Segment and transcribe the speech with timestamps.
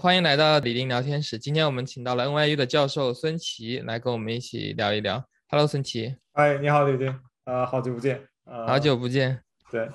[0.00, 1.36] 欢迎来到李林聊天室。
[1.36, 5.28] 今天我们请到了 NYU 的教授孙琦来跟我们一起聊一聊。
[5.48, 6.14] Hello，孙琦。
[6.34, 7.12] 哎，你好，李林。
[7.46, 8.24] 呃，好久不见。
[8.44, 9.42] 呃，好久不见。
[9.72, 9.88] 对，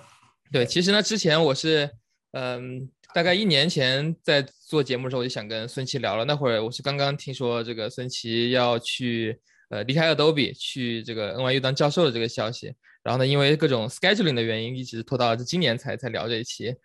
[0.52, 1.90] 对，其实呢，之前我是，
[2.34, 6.26] 嗯，大概一年前在做节目的时候，我就想跟孙琦聊了。
[6.26, 9.40] 那会儿我是刚刚听说这个孙琦要去，
[9.70, 12.76] 呃，离开 Adobe 去这个 NYU 当教授的这个消息。
[13.04, 16.76] 然后呢，因为各种 scheduling 的原因，一直拖到这今年才才聊这一期。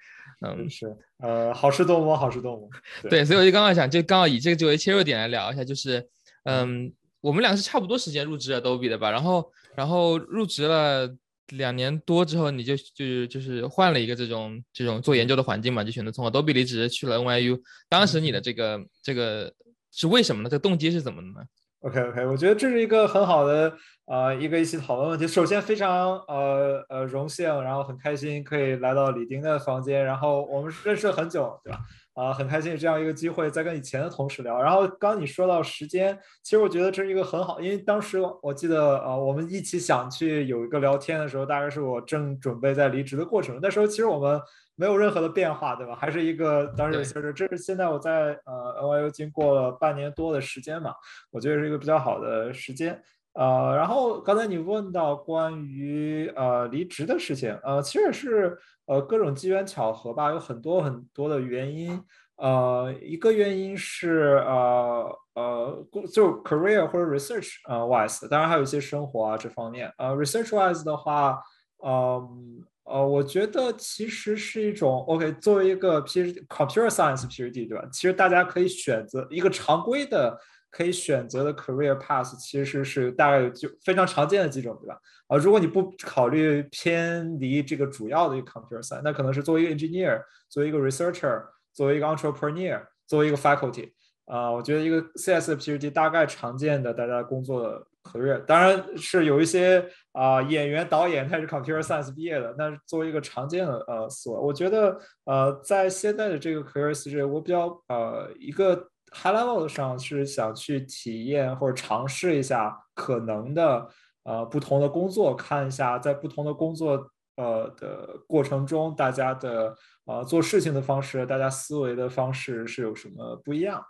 [0.41, 2.68] 嗯，是，呃，好事多磨，好事多磨。
[3.11, 6.07] 对，所以我就刚刚想，就刚好以这个作为切入点来聊一下，就是，
[6.44, 9.11] 嗯，我们两个是差不多时间入职 Adobe 的吧？
[9.11, 11.13] 然后，然后入职了
[11.49, 17.61] 两年多之后，你就就就是换了一个这种这种做研究的环境嘛，就选择从 Adobe 离职去了 NYU。
[17.89, 19.52] 当时你的这个这个
[19.91, 20.49] 是为什么呢？
[20.49, 21.44] 这个动机是怎么的呢
[21.81, 23.73] ？OK OK，我觉得这是一个很好的
[24.07, 25.29] 啊一个一起讨论问题。
[25.29, 31.79] 首先非常呃呃荣幸，然后很开心可以来到李丁的房间，然后我们认识了很久，对吧？
[32.14, 34.61] 啊，很开心有这样一个机会再跟以前的同事聊。
[34.61, 43.58] 然后刚你说到时间，其实我觉得这是一个很好，因为当时我记得呃我们一起想去有一个聊天的时候，大概是我正准备在离职的过程。
[43.62, 44.41] 那时候其实我们。
[44.78, 45.94] 没有任何的变化，对吧？
[45.96, 50.94] 还是一个当时就是，这是现在我在呃 NYU 经过了半年多的时间嘛，
[51.32, 53.02] 我觉得是一个比较好的时间。
[53.34, 58.56] 呃，然后刚才你问到关于呃离职的事情，呃，其实也是
[58.86, 62.00] 呃各种机缘巧合吧，有很多很多的原因。
[62.36, 69.92] 呃，一个原因是呃呃就 career 或者 research 呃 wise，当然还有一些生活啊这方面。
[69.98, 71.40] 呃，research wise 的话，
[71.84, 72.62] 嗯。
[72.77, 77.86] 呃，呃我觉得其实是一种 OK，作为一个 PhD Computer Science PhD，对吧？
[77.92, 80.39] 其实大家可以选择一个常规的
[80.70, 84.98] 可以选择的 career path，其实是大概就非常常见的几种，对吧？
[85.28, 93.92] 啊，如果你不考虑偏离这个主要的一个 Computer Science，那可能是作为一个 engineer，作为一个 researcher，作为一个 entrepreneur，作为一个 faculty。
[94.25, 108.74] 啊，我觉得一个 CS 的 PhD 大概常见的大家工作的 career，当然是有一些啊演员导演他是 Computer Science 毕业的，那作为一个常见的呃所，我觉得呃在现在的这个 career stage，我比较呃一个
[109.13, 113.89] high level 上是想去体验或者尝试一下可能的
[114.24, 119.74] 呃不同的工作，看一下在不同的工作呃的过程中，大家的
[120.07, 123.83] 呃做事情的方式，大家思维的方式是有什么不一样。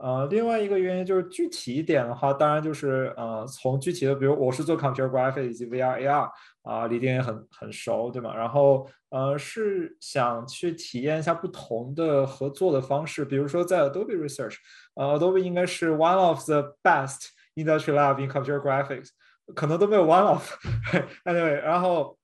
[0.00, 6.30] 呃，另外一个原因就是具体一点的话，当然就是呃，从具体的，比如我是做 computer graphics 以及 VR AR
[6.62, 8.34] 啊，李丁也很很熟，对吗？
[8.34, 14.56] 然后呃，是想去体验一下不同的合作的方式，比如说在 Adobe Research，
[14.94, 19.10] 呃，Adobe 应该是 one of the best industry lab in computer graphics，
[19.54, 22.16] 可能都没有 one of，anyway，然后。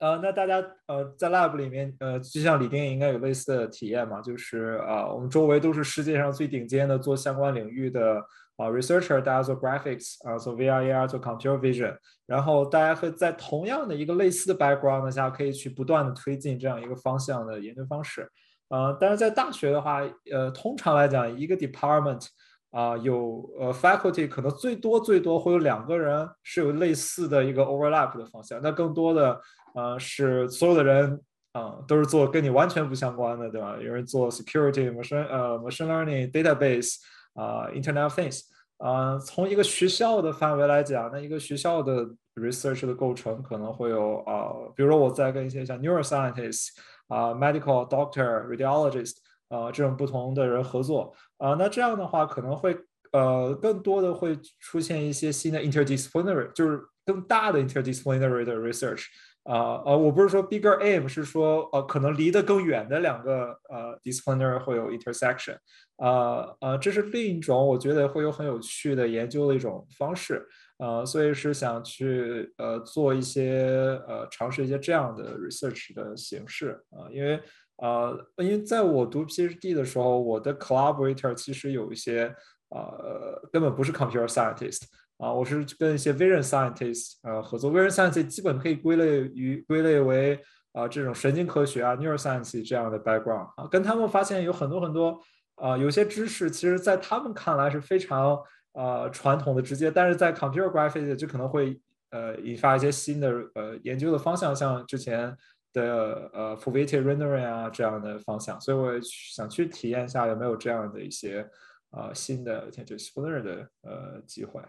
[0.00, 8.16] 呃，那大家呃在 lab 里面，呃，就像李丁应该有类似的体验嘛，就是啊，我们周围都是世界上最顶尖的做相关领域的
[8.56, 11.96] 啊 researcher，大家做 graphics 啊，做 VR AR，做 computer vision，
[12.26, 18.28] 然后大家会在同样的一个类似的 background 下，可以去不断的推进这样一个方向的研究方式。
[18.70, 20.02] 呃，但是在大学的话，
[20.32, 22.26] 呃，通常来讲，一个 department
[22.72, 29.40] 啊有呃 faculty 可能最多最多会有两个人是有类似的一个 overlap 的方向，那更多的。
[29.74, 31.20] 呃，是所有的人
[31.52, 33.76] 啊，都是做跟你完全不相关的，对吧？
[33.80, 36.96] 有人做 security、machine 呃 machine learning、database
[37.34, 38.40] 啊，Internet Things
[38.78, 39.18] 啊。
[39.18, 46.70] 从一个学校的范围来讲，那一个学校的 research 的构成可能会有啊，比如说我在跟一些像 neuroscientist
[47.06, 49.16] 啊、medical doctor、radiologist
[49.48, 52.76] 啊这种不同的人合作啊，那这样的话可能会
[53.12, 59.04] 呃更多的会出现一些新的 interdisciplinary，就是更大的 interdisciplinary 的 research。
[59.44, 65.56] 啊呃，我不是说 bigger aim，是说呃，可能离得更远的两个呃 disciplinary 会有 intersection，
[65.96, 70.46] 啊呃，这是另一种我觉得会有很有趣的研究的一种方式，
[70.78, 77.38] 呃，所以是想去呃做一些呃尝试一些这样的 research 的形式啊，因为
[77.76, 82.34] 呃，因为在我读 PhD 的时候，我的 collaborator 其实有一些
[82.70, 84.84] 呃根本不是 computer scientist。
[85.18, 90.38] 啊，我是跟一些 vision scientists，呃合作，vision scientist 基本可以归类于归类为
[90.72, 95.20] 啊这种神经科学啊 neuroscience 这样的 background 啊，跟他们发现有很多很多
[95.54, 98.36] 啊有些知识，其实在他们看来是非常
[98.72, 105.34] 啊传统的直接，但是在 computer graphics 就可能会呃引发一些新的呃研究的方向，像之前
[105.72, 111.48] 的呃 foveated rendering 啊这样的方向，所以我想去体验一下有没有这样的一些
[111.90, 114.60] 啊新的 interdisciplinary 的呃机会。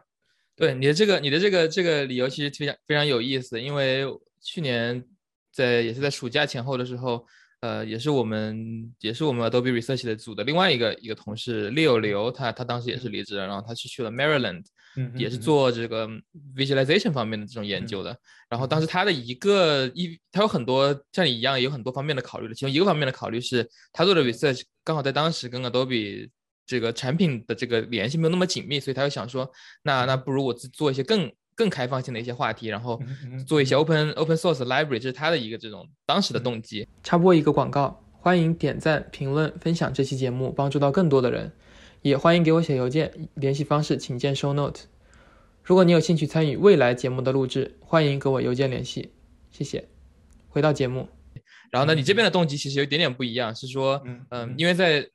[0.56, 4.06] 对你的这个，你的这个这个理由其实非常非常有意思，因为
[4.42, 5.04] 去年
[5.52, 7.26] 在也是在暑假前后的时候，
[7.60, 14.64] 呃，也是我们也是我们 Adobe Research 的组的另外一个一个同事 Leo 刘，他他当时也是离职了，然后他是去了 Maryland，
[15.18, 16.08] 也是做这个
[16.56, 18.18] visualization 方面的这种研究的。
[18.48, 26.30] 然后当时他的一个一，他有很多像你一样有很多方面的考虑的，其中一个方面的考虑是他做的 research 刚好在当时跟 Adobe
[26.66, 29.50] 这个产品的这个联系没有那么紧密，所以他就想说，
[29.84, 31.32] 那那不如我做一些更。
[31.58, 33.02] 更开放性的一些话题，然后
[33.48, 36.86] 做一些 open open source library，这是他的一个这种当时的动机。
[37.02, 41.50] 插播一个广告，欢迎点赞、评论、分享这期节目，帮助到更多的人。
[42.02, 44.82] 也欢迎给我写邮件，联系方式请见 show note。
[45.64, 49.14] 如果你有兴趣参与未来节目的录制，欢迎给我邮件联系。
[49.50, 49.88] 谢谢。
[50.50, 51.08] 回到节目，
[51.72, 55.08] 然后呢，你这边的动机其实有一点点不一样，是说，嗯，因为在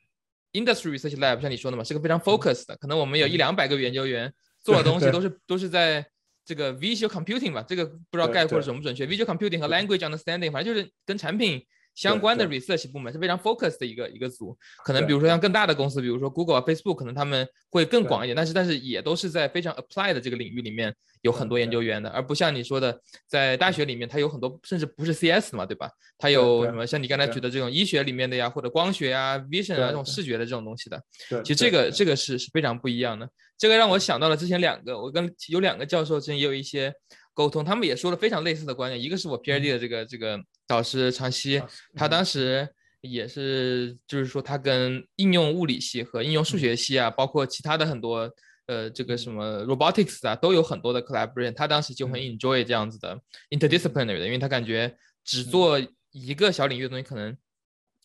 [0.52, 4.32] industry research lab，像你说的嘛，是个非常 focus 的，可能我们有一两百个研究员
[4.62, 6.06] 做的东西都是都是在。
[6.42, 9.06] 这个 visual computing 吧，这个不知道概括的准不准确。
[9.06, 11.64] visual computing 和 language understanding，反正就是跟产品。
[11.94, 25.90] 相关的 research 部门是非常 focus 的一个一个组，可能比如说像更大的公司，比如说 Google 啊、Facebook，可能他们会更广一点，但是但是也都是在非常 apply 的这个领域里面有很多研究员的，而不像你说的在大学里面，它有很多甚至不是 CS 嘛，对吧？
[26.16, 31.02] 它有什么像你刚才举的这种医学里面的呀，或者光学啊、vision 啊这种视觉的这种东西的，
[31.42, 33.28] 其实这个这个是是非常不一样的。
[33.58, 36.92] 这个让我想到了之前两个，我跟有两个教授之间也有一些。
[37.32, 39.00] 沟通，他们也说了非常类似的观点。
[39.00, 40.38] 一个是我 PhD 的这个这个
[40.70, 41.60] 导师常熙，
[41.96, 42.68] 他当时
[43.00, 48.30] 也是，就是说他跟应用物理系和应用数学系啊，包括其他的很多
[48.66, 51.52] 呃这个什么 robotics 啊，都有很多的 collaboration。
[51.52, 53.20] 他当时就很 enjoy 这样子的
[53.50, 55.80] interdisciplinary 的，因为他感觉只做
[56.12, 57.36] 一个小领域的东西，可能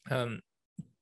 [0.09, 0.41] 嗯。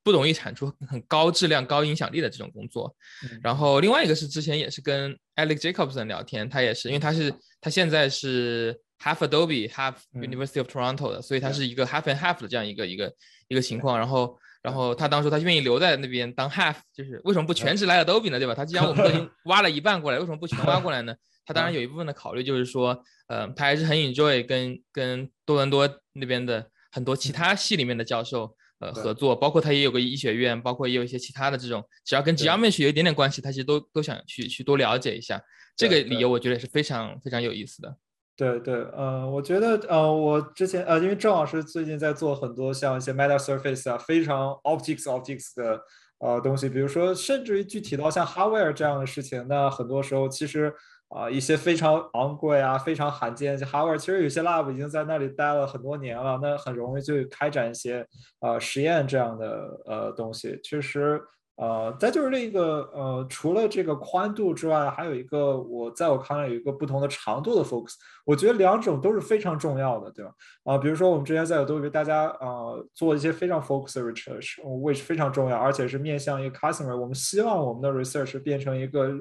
[0.06, 2.94] 不容易产出很高质量、高影响力的这种工作。
[3.42, 13.14] 然后另外一个是之前也是跟 Alex Jacobson 聊天，他也是，因为他是他现在是 half Adobe half University of Toronto 的，所以它是一个 half and half 的这样一个一个
[13.50, 13.98] 一个情况。
[13.98, 18.40] 然后然后他当初他愿意留在那边当 half，就是为什么不全职来 Adobe 呢？
[18.40, 18.56] 对吧？
[18.56, 21.14] 他既然我们都已经 挖了一半过来，为什么不全挖过来呢？
[21.46, 28.56] 他当然有一部分的考虑就是说，呃，他还是很 enjoy 跟跟多伦多那边的很多其他系里面的教授。
[28.80, 35.42] 呃，合作包括他也有个医学院，包括也有一些其他的这种，只要跟 geometry 有一点点关系，他其实都都想去去多了解一下。
[35.78, 37.96] 这个理由我觉得也是非常非常有意思的。
[38.36, 45.80] 对对，呃，我觉得呃，我之前呃，因为郑老师最近在做很多像一些 meta surface 啊，非常 optics optics 的
[46.20, 50.74] 呃东西，比如说甚至于具体到像 hardware 这样的事情，那很多时候其实。
[51.10, 58.04] 啊，一些非常昂贵啊、非常罕见的 hardware，其实有些 lab 已经在那里待了很多年了，那很容易就开展一些
[58.40, 60.60] 呃实验这样的呃东西。
[60.64, 61.22] 确实
[61.56, 67.94] 呃，再就是另一个呃，除了这个宽度之外，还有一个我在我看来有一个不同的长度的 focus。
[68.26, 70.32] 我觉得两种都是非常重要的，对吧？
[70.64, 76.98] 啊，比如说我们之前在有都给大家呃做一些非常 focus 的 research，which 非常重要，而且是面向一个 customer。
[76.98, 79.12] 我们希望我们的 research 变成一个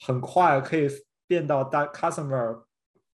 [0.00, 0.88] 很快可以。
[1.28, 2.62] 变到大 customer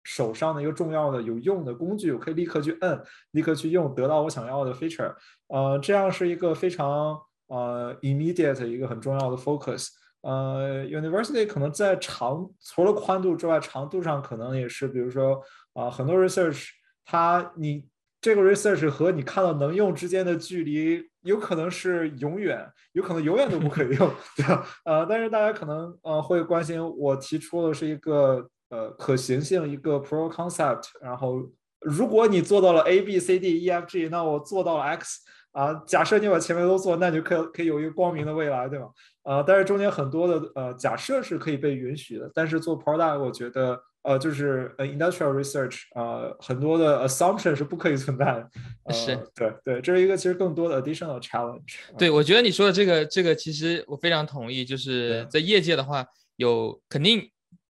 [0.03, 2.99] 手上的一个重要的有用的工具，我可以立刻去摁，
[3.33, 5.15] 立刻去用，得到我想要的 feature。
[5.49, 9.89] 呃，这样是一个非常呃 immediate 一个很重要的 focus。
[10.23, 15.41] 呃，university 可能在长除了宽度之外，长度上可能也是，比如说
[15.75, 16.69] 啊，很多 research
[17.05, 17.87] 它你
[18.21, 21.03] 这个 research 和你看到能用之间的距离。
[21.23, 24.65] 有可能是永远，有可能永远都不可以用， 对吧？
[24.85, 30.85] 呃，但是大家可能呃会关心，我提出的是一个呃可行性，一个 pro concept。
[31.03, 31.43] 然后，
[31.81, 35.19] 如果你做到了 A B C D E F G，那我做到了 X
[35.57, 35.83] 啊。
[35.87, 38.87] 假设你把前面都做，那你就可可以有一个光明的未来，对吧？
[39.25, 43.81] 呃，但是中间很多的呃假设是可以被允许的，但是做 product，我觉得。
[44.07, 48.49] 呃，就是呃，industrial research 呃，很多的 assumption 是不可以存在的。
[48.95, 51.79] 是，对对，这是一个其实更多的 additional challenge。
[51.99, 57.29] 对，我觉得你说的这个这个其实我非常同意，就是在业界的话，有肯定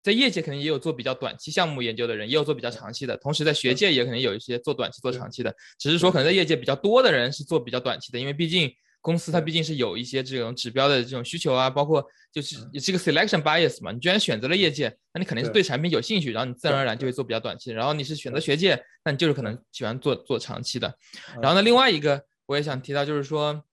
[0.01, 6.25] 在业界肯定也有做比较短期项目研究的人，也有做比较长期的，同时在学界也可能有一些做短期做长期的，只是说可能。
[6.25, 8.71] 在业界比较多的人是做比较短期的，因为毕竟。
[9.01, 13.93] 公司它毕竟是有一些这种指标的这种需求啊，包括就是也是一个 selection bias 嘛。
[13.93, 15.63] 你居然选择了业界，那你肯定是对。
[15.63, 17.71] 产品有兴趣，然后你自然而然就会做比较短期。
[17.71, 20.93] 然后你是选择学界，那你就是可能喜欢做做长期的。
[21.41, 23.63] 然后呢，另外一个我也想提到，就是说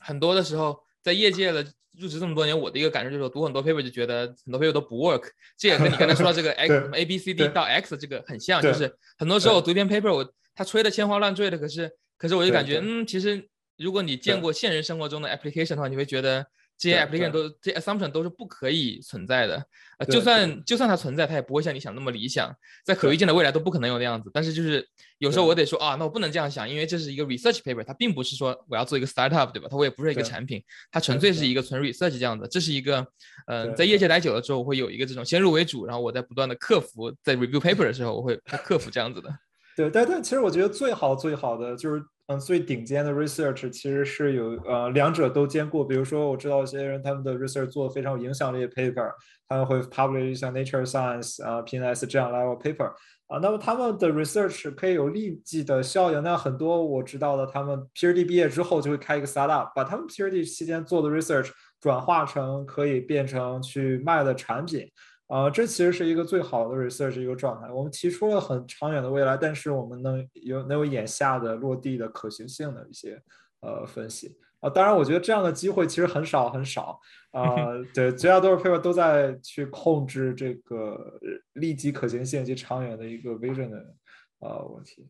[0.00, 1.64] 很多的时候在业界的
[1.98, 5.24] 入职这么多年，我的一个感受就是读很多 paper 就觉得很多 paper 都不 work。
[5.56, 13.48] 这也跟你刚才说到这个 x a b c d 到 x 这个很像，就是很多时候我读一篇 paper，我他吹的天花乱坠的，可是可是我就感觉嗯，其实。
[13.76, 16.46] 如果你见过现实生活中的 application 的话，你会觉得
[16.80, 19.62] 这些 application 对都这些 assumption 都是不可以存在的。
[19.98, 22.50] 呃，就算就算它存在，它也不会像你想那么理想，
[22.86, 24.30] 在可预见的未来都不可能有那样子。
[24.32, 29.68] 但是就是有时候我得说啊，那我不能这样想，因为这是一个 research paper，它并不是说我要做一个 startup，对吧？
[29.70, 32.48] 它我也不是一个产品，它纯粹是一个纯 research 这样的。
[32.48, 33.06] 这是一个，
[33.46, 39.30] 嗯、对在业界待久了之后，我会有一个这种先入为主，然后我在不断的克服，在 review paper 的时候，我会会克服这样子的。
[39.76, 45.84] 对，但但其实我觉得最好最好的就是，嗯，最顶尖的 research 其实是有呃两者都兼顾。
[45.84, 49.10] 比如说，我知道有些人他们的 research 做的非常有影响力的 paper，
[49.48, 52.92] 他们会 publish 像 Nature Science 啊、PNAS 这样 level paper
[53.26, 56.22] 啊，那么他们的 research 可以有立即的效应。
[56.22, 64.88] 那很多我知道的，他们 PhD 毕业之后就会开一个 startup，把他们 PhD 期间做的 research 转化成可以变成去卖的产品。
[65.30, 67.70] 啊、这其实是一个最好的 research 一个状态。
[67.70, 73.22] 我们提出了很长远的未来，但是我们能有能有眼下的落地的可行性的一些
[73.60, 81.18] 呃分析啊、当然，我觉得这样的机会其实很少很少啊、 对，绝大多数 paper 都在去控制这个
[81.54, 83.94] 立即可行性及长远的一个 vision 的
[84.40, 85.08] 呃问题。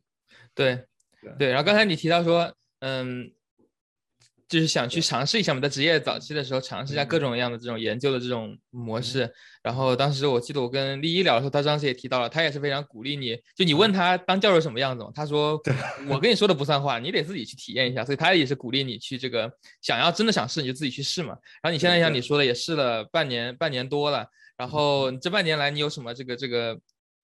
[0.54, 0.84] 对
[1.20, 3.32] 对对，然后刚才你提到说，嗯，
[4.50, 9.32] 就是想去尝试一下嘛，在职业早期的时候尝试一下各嗯种各样的这种研究的这种模式。
[9.62, 15.52] 然后当时我记得我跟丽一聊的时候，他当时也提到了，他也是非常鼓励你，就你问他当教授什么样子嘛，他说
[16.08, 18.04] 我跟你说的不算话，你得自己去体验一下。
[18.04, 19.48] 所以他也是鼓励你去这个
[19.82, 21.28] 想要真的想试你就自己去试嘛。
[21.62, 24.26] 然后你现在像你说的也试了半年半年多了，
[24.56, 26.76] 然后这半年来你有什么这个这个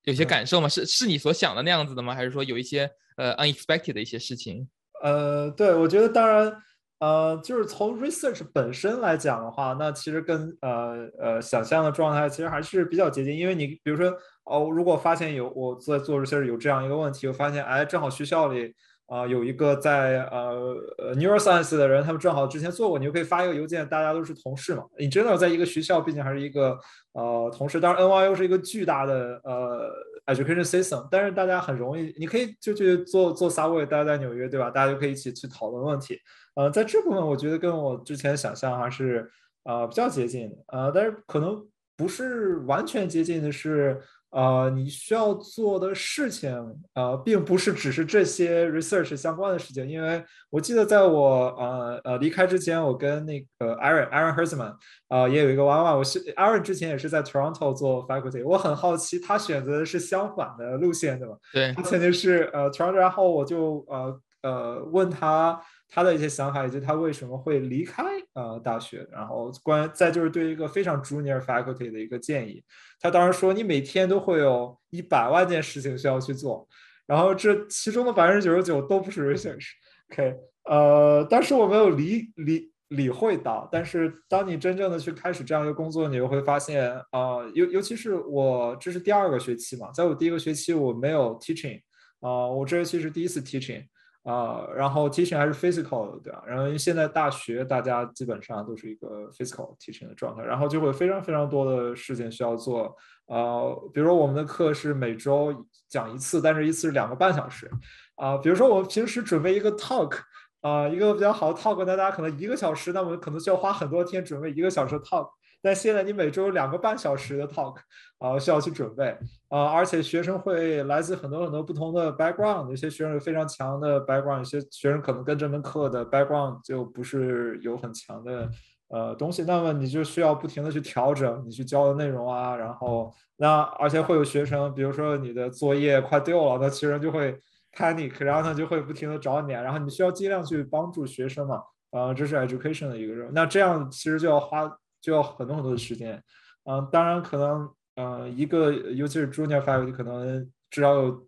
[0.05, 0.69] 有些嗯感受吗？
[0.69, 2.15] 是是你所想的那样子的吗？
[2.15, 4.69] 还是说有一些呃 unexpected 的一些事情？
[5.03, 6.51] 呃，对，我觉得当然，
[6.99, 14.13] 呃，就是从 research 本身来讲的话，那其实跟呃呃想象的状态其实还是比较接近，因为你比如说
[14.45, 18.75] 哦，如果发现有我在做 research 有这样一个问题，我发现哎，正好学校里
[19.09, 20.75] 啊、有一个在呃
[21.15, 26.77] neuroscience 的人，他们正好之前做过，你就可以发一个邮件，大家都是同事嘛，你真的在一个学校，毕竟还是一个
[27.13, 29.93] 呃同事，当然 NYU 是一个巨大的呃
[30.35, 34.71] education system，但是大家很容易，你可以就去做做 subway，大家在纽约对吧？
[34.71, 36.19] 大家就可以一起去讨论问题。
[36.57, 39.31] 呃，在这部分我觉得跟我之前想象还是
[39.65, 41.65] 呃比较接近的，呃，但是可能
[41.97, 46.53] 不是完全接近的是，呃，你需要做的事情，
[46.95, 54.75] 呃，并不是只是这些 research 相关的事情，因为我记得在我呃呃离开之前，我跟那个 Aaron Aaron Herzman
[55.09, 61.35] 啊、也有一个娃娃，我是 Aaron 之前也是在 Toronto 做 faculty，我很好奇他选择的是相反的路线，对吧？
[61.53, 61.73] 对。
[61.75, 72.63] 他曾经是呃 Toronto，然后我就呃呃问他他的一些想法，以及他为什么会离开呃大学，然后关再就是对一个非常 junior faculty 的一个建议，
[73.01, 76.69] 他当时说你每天都会有一百万件事情需要去做，
[77.07, 82.73] 然后这其中的百分之九十九都不是 research，OK，、呃，当时我没有理理。
[82.91, 91.81] 理会到，但是当你真正的去开始这样一个工作，你就会发现，啊、尤尤其是我这是第二个学期嘛，在我第一个学期我没有 teaching，
[92.21, 93.85] 啊、我这学期是第一次 teaching，
[94.27, 96.43] 啊、然后 teaching 还是 physical，对吧？
[96.45, 102.93] 然后因为现在大学大家基本上都是一个 physical teaching 的状态，然后就会非常非常多的事情需要做，
[103.27, 107.71] 呃，比如说我们的课是每周讲一次，但是一次是两个半小时，
[108.17, 110.19] 啊、比如说我平时准备一个 talk。
[110.63, 115.29] 啊、一个比较好的 talk，那大家可能一个小时，那我们可能需要花很多天准备一个小时 talk。
[115.67, 117.75] 但现在你每周两个半小时的 talk，
[118.19, 119.19] 啊、需要去准备，
[119.49, 128.49] 啊、而且学生会来自很多很多不同的 background，有些学生有非常强的 background，有些学生可能跟这门课的 background 就不是有很强的
[128.91, 137.37] 呃东西，那么你就需要不停的去调整你去教的内容啊，然后那而且会有学生，比如说你的作业快丢了，那学生就会
[137.77, 143.31] panic，然后他就会不停的找你，然后你需要尽量去帮助学生嘛，啊，这是 education 的一个任务。
[143.35, 146.23] 那这样其实就要花就要很多很多的时间，
[146.65, 151.27] 嗯、当然可能呃一个尤其是 junior faculty 可能至少有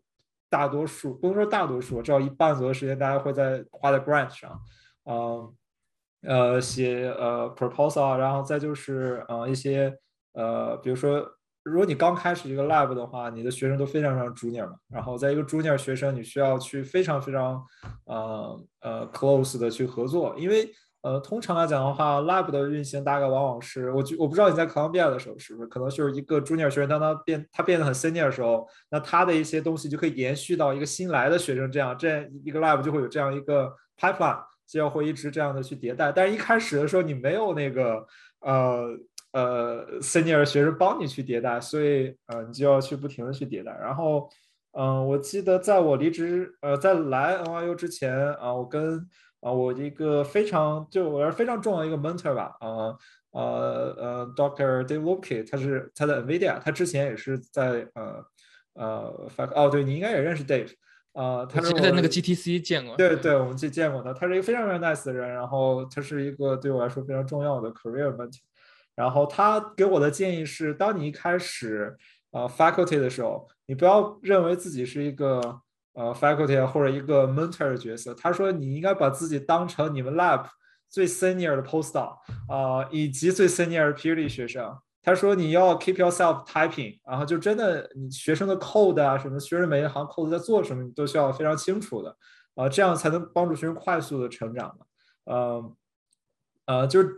[0.50, 4.60] 大多数不能说大多数，至少一半左右时间大家会在花在 grant 上，
[5.04, 5.54] 嗯、
[6.22, 9.98] 呃写呃 proposal，然后再就是呃一些
[10.32, 11.26] 呃比如说。
[11.64, 17.62] 如果你刚开始一个 lab 的话，你的学生都非常非常 junior 嘛，然后在一个 junior 学生，你需要去非常非常
[18.06, 20.72] 呃呃 close 的去合作，因为
[21.02, 38.06] 呃通常来讲的话，lab 的运行大概往往是我觉我不知道你在 Columbia 的时候是不是，可能就是一个 junior 学生，当他变他变得很 senior 的时候，那他的一些东西就可以延续到一个新来的学生这样，这样一个 lab 就会有这样一个 pipeline，就要会一直这样的去迭代，但是一开始的时候你没有那个
[38.40, 38.96] 呃。
[39.32, 43.70] 呃，senior 学生帮你去迭代，所以呃，你就要去不停的去迭代。
[43.78, 44.26] 然后，
[44.72, 49.06] 嗯、我记得在我离职，呃，在来 NYU 之前啊、我跟
[49.40, 52.96] 啊，我一个非常就我是非常重要的一个 mentor 吧，啊
[53.30, 54.84] 呃呃，Dr.
[54.84, 58.24] Dave Lopke，他是他的 NVIDIA，他之前也是在呃
[58.74, 60.72] 呃发哦，对你应该也认识 Dave，
[61.12, 68.40] 啊，他是在那个 GTC 见过，对对，我们去见过他，他是一个非常非常 nice 的人，然后他是一个对我来说非常重要的 career mentor，
[68.96, 71.96] 然后他给我的建议是，当你一开始
[72.32, 75.60] 呃 faculty 的时候，你不要认为自己是一个。
[75.94, 80.46] 呃，faculty 或者一个 mentor 的角色，他说你应该把自己当成你们 lab
[80.88, 82.16] 最 senior 的 postdoc
[82.48, 84.78] 啊，以及最 senior 的 PhD 学生。
[85.02, 92.16] 他说你要 keep yourself typing，然后就真的你学生的 code 啊什么，学生每一行 code 在做什么，你都需要非常清楚的
[92.54, 94.86] 啊，这样才能帮助学生快速的成长嘛。
[95.24, 95.74] 呃，
[96.66, 97.08] 呃，就是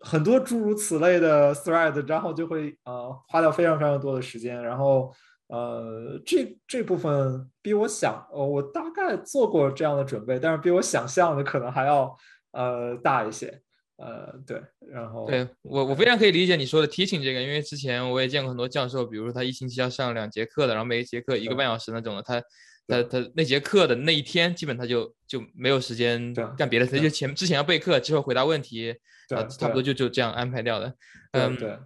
[0.00, 5.10] 很多诸如此类的 thread，然后就会呃花掉非常非常多的时间，然后。
[5.50, 12.16] 呃，这这部分比我想，呃，我大概做过这样的准备，但是比我想象的可能还要
[12.52, 13.60] 呃大一些，
[13.96, 22.40] 呃，对，然后对我我非常可以理解你说的 teaching 这个，因为之前我也见过很多教授，比如说他一星期要上两节课的，然后每一节课一个半小时那种的，他
[22.86, 28.94] 他他那节课的那一天，基本他就就没有时间干别的，他就前之前要备课，之后回答问题，
[29.34, 30.94] 啊，差不多就就这样安排掉的，
[31.32, 31.76] 嗯，对。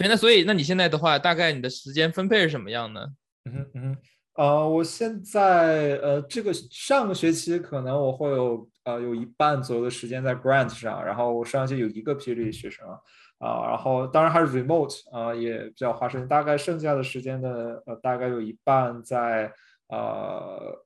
[0.00, 3.06] 对，那所以，那你现在的话，大概你的时间分配是什么样呢？
[3.44, 3.96] 嗯嗯哼，
[4.42, 12.88] 呃，我现在呃，这个上个学期可能我会有呃有一半左右的时间在 grant 上，然后我上学期有一个 PhD 学生
[13.40, 19.52] 啊，然后当然还是 remote 啊，也比较花时间，大概剩下的时间的呃大概有一半在
[19.88, 20.82] 呃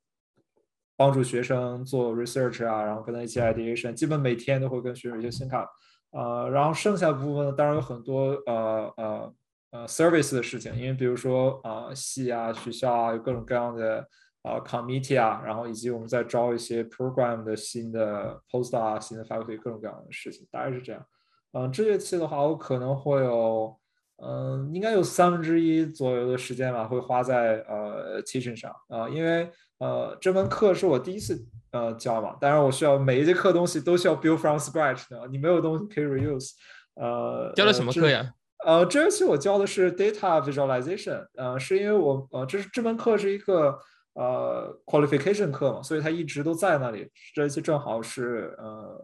[0.97, 5.69] 帮助学生做 research 啊，然后跟他一起 ideation，基本每天都会跟学生一些新卡。
[6.15, 9.35] 呃，然后剩下部分呢，当然有很多呃呃
[9.73, 14.07] 呃 service 的事情，因为比如说啊系啊学校啊有各种各样的
[14.43, 21.05] 啊 committee 啊，然后以及我们在招一些 program 的新的 post 啊新的 faculty 各种各样的事情，大概是这样。
[21.53, 23.77] 嗯，这学期的话，我可能会有
[24.23, 31.45] 嗯应该有三分之一左右的时间吧，会花在呃 teaching 上啊，因为呃这门课是我第一次。
[31.75, 36.53] 呃，教嘛，当然我需要每一节课东西都需要 build from scratch 的，你没有东西可以 reuse。
[36.95, 38.33] 呃，教的什么课呀？
[38.65, 43.77] 呃，这学期我教的是 data visualization，呃，是因为我呃，这是这门课是一个
[44.13, 47.11] 呃 qualification 课嘛，所以它一直都在那里。
[47.35, 48.97] 这期正好是呃，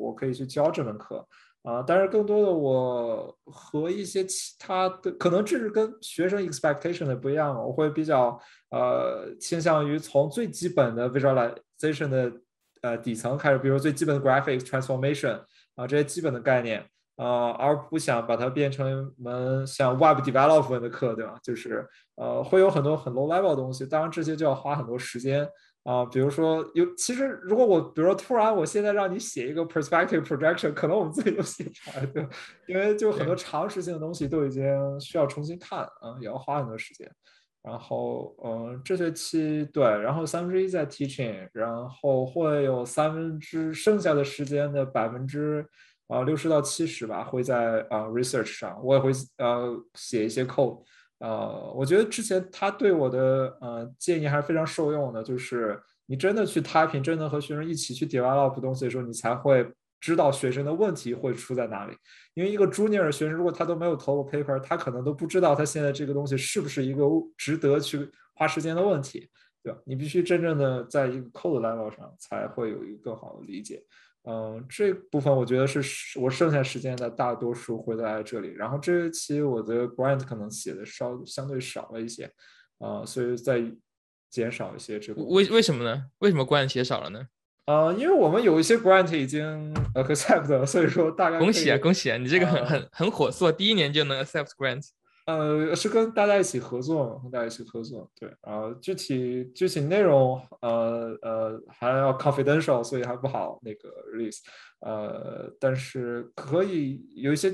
[0.00, 1.26] 我可以去教这门课。
[1.62, 8.36] 啊，但是更多的我和一些其他的，可能这是跟学生 expectation 的不一样，我会比较
[8.70, 12.32] 呃倾向于从最基本的 visualization 的
[12.80, 15.40] 呃底层开始，比如最基本的 graphics transformation
[15.76, 21.38] 啊这些基本的概念啊，而不想把它变成一门像 web development 的课，对吧？
[21.44, 25.48] 就是呃会有很多很 low level 的东西，当然这些就要花很多时间。
[25.84, 32.26] 啊，比如说有，其实如果我，比如说突然我现在让你写一个 perspective projection，可能我们自己都写出来，对，
[32.66, 34.62] 因为就很多常识性的东西都已经
[35.00, 37.10] 需要重新看啊，也要花很多时间。
[37.64, 45.64] 然后，嗯，这学期对，然后三分之一在 teaching，然后会有三分之剩下的时间的百分之
[46.08, 50.82] 啊六十到七十吧，会在啊 research 上，我也会呃写一些 code。
[51.22, 59.64] 呃，我觉得之前他对我的呃建议还是非常受用的，就是你真的去 typing，真的和学生一起去 develop 东西的时候，你才会
[60.00, 61.96] 知道学生的问题会出在哪里。
[62.34, 67.04] 因为一个 junior 学生，如果他都没有投过 paper，他可能都不知道他现在这个东西是不是一个
[67.36, 69.28] 值得去花时间的问题，
[69.62, 69.78] 对吧？
[69.84, 73.80] 你必须真正的在一个 code level 上才会有一个更好的理解。
[74.24, 78.52] 嗯，这部分我觉得是我剩下时间的大多数会在这里。
[78.54, 82.30] 然后这一期我的 grant 可能写的稍相对少了一些，
[82.78, 83.60] 啊，所以再
[84.30, 85.22] 减少一些这个。
[85.24, 86.04] 为为什么呢？
[86.18, 87.26] 为什么 grant 写少了呢？
[87.64, 94.88] 啊，因为我们有一些 grant 已经 accept 了，所以说大概恭喜啊，恭喜啊，你这个很很很火速，第一年就能 accept grant。
[95.26, 104.40] 呃，是跟大家一起合作，跟大家一起合作，对，然后具体具体内容，呃呃，还要 confidential，所以还不好那个 release，
[104.80, 107.52] 呃，但是可以有一些，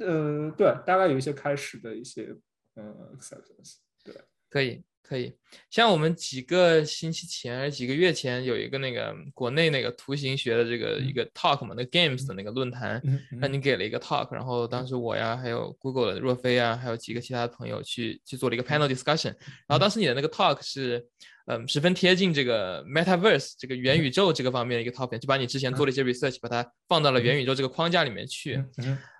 [0.00, 2.34] 呃，对，大概有一些开始的一些，
[2.76, 4.14] 嗯，acceptance，对，
[4.48, 4.82] 可以。
[5.02, 5.32] 可以，
[5.70, 13.02] 像我们几个星期前还是几个月前有一个那个国内那个图形学的这个一个 talk 嘛，那个 games 的那个论坛，
[13.40, 19.34] 那你给了一个 talk，然后当时我呀，还有 Google 的若飞啊，还有几个其他的朋友去去做了一个 panel discussion，
[19.66, 21.04] 然后当时你的那个 talk 是，
[21.46, 28.62] 嗯，十分贴近这个 metaverse 这个元宇宙这个方面的一个 topic，就把你之前做的一些 research 把它放到了元宇宙这个框架里面去，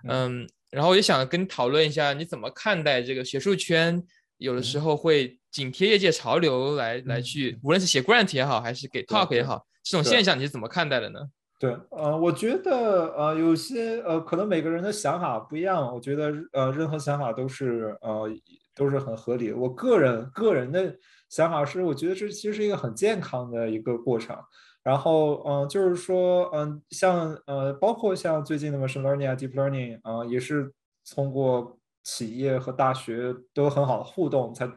[0.09, 4.01] 嗯，然后也想跟你讨论一下你怎么看待这个学术圈。
[4.41, 11.21] 有的时候会紧贴业界潮流来来去，无论是写 grant 也好，还是给 talk 也好，这种现象你是怎么看待的呢？
[11.59, 15.95] 对，呃，我觉得呃，有些呃，可能每个人的想法不一样。
[15.95, 18.31] 我觉得呃，任何想法都是呃，
[18.75, 19.53] 都是很合理。
[19.53, 20.97] 我个人个人的
[21.29, 24.35] 想法是，我觉得这其实是一个很健康的一个过程。
[24.83, 30.73] 然后嗯，就是说嗯，像呃，包括像最近的 machine learning 啊，deep learning 啊，也是
[31.15, 34.71] 通过企业和大学都很好的互动，才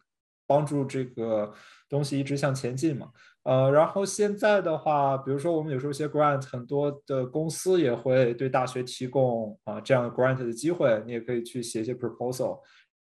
[0.46, 1.52] 帮助这个
[1.90, 3.12] 东西一直向前进嘛。
[3.44, 12.60] 呃，然后现在的话，比如说我们有时候一些 grant，很多的公司也会对大学提供啊这样的 grant 的机会，你也可以去写一些 proposal，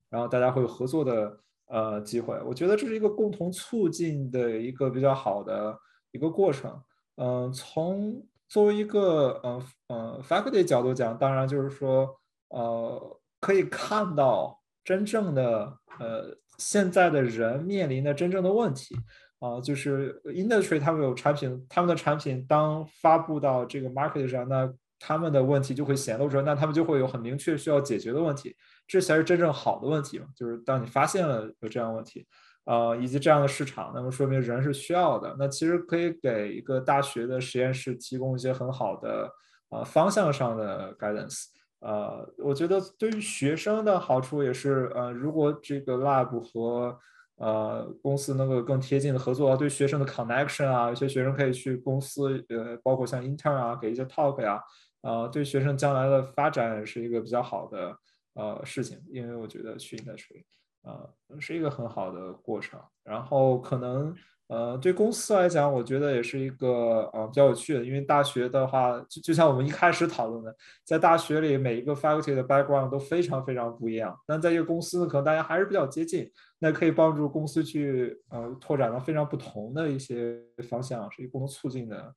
[0.10, 2.39] 然后大家会有合作的呃机会。
[2.45, 5.78] 我觉得这是一个共同促进的一个比较好的
[6.12, 6.82] 一个过程。
[7.17, 12.10] 嗯，从作为一个呃呃 faculty 角度讲，当然就是说
[12.50, 18.95] 呃可以看到真正的呃现在的人面临的真正的问题。
[19.39, 28.56] 啊，就是 industry 他们有产品，他们的产品当发布到这个 market 上，那他们的问题就会显露出来，那他们就会有很明确需要解决的问题，
[28.88, 30.27] 这才是真正好的问题嘛。
[30.36, 32.23] 就是当你发现了有这样问题，
[32.65, 39.27] 呃，以及这样的市场，那么说明人是需要的，那其实可以给一个大学的实验室提供一些很好的
[39.69, 41.45] 呃方向上的 guidance。
[41.82, 46.98] 呃，我觉得对于学生的好处也是，呃，如果这个 lab 和
[47.38, 54.62] 呃，公司能够更贴近的合作，对学生的 connection 啊，有些学生可以去公司，呃，包括像 intern 啊，给一些 talk 呀，
[55.02, 57.98] 呃，对学生将来的发展是一个比较好的
[58.36, 60.44] 呃事情，因为我觉得去 industry
[60.84, 64.15] 啊是一个很好的过程，然后可能。
[64.52, 80.38] 呃，对公司来讲，我觉得也是一个呃比较有趣的，因为大学的话，就就像我们一开始讨论的，在大学里每一个 faculty 的 background 都非常非常不一样，但在一个公司呢，可能大家还是比较接近，那可以帮助公司去呃拓展到非常不同的一些
[80.68, 82.14] 方向，是一个共同促进的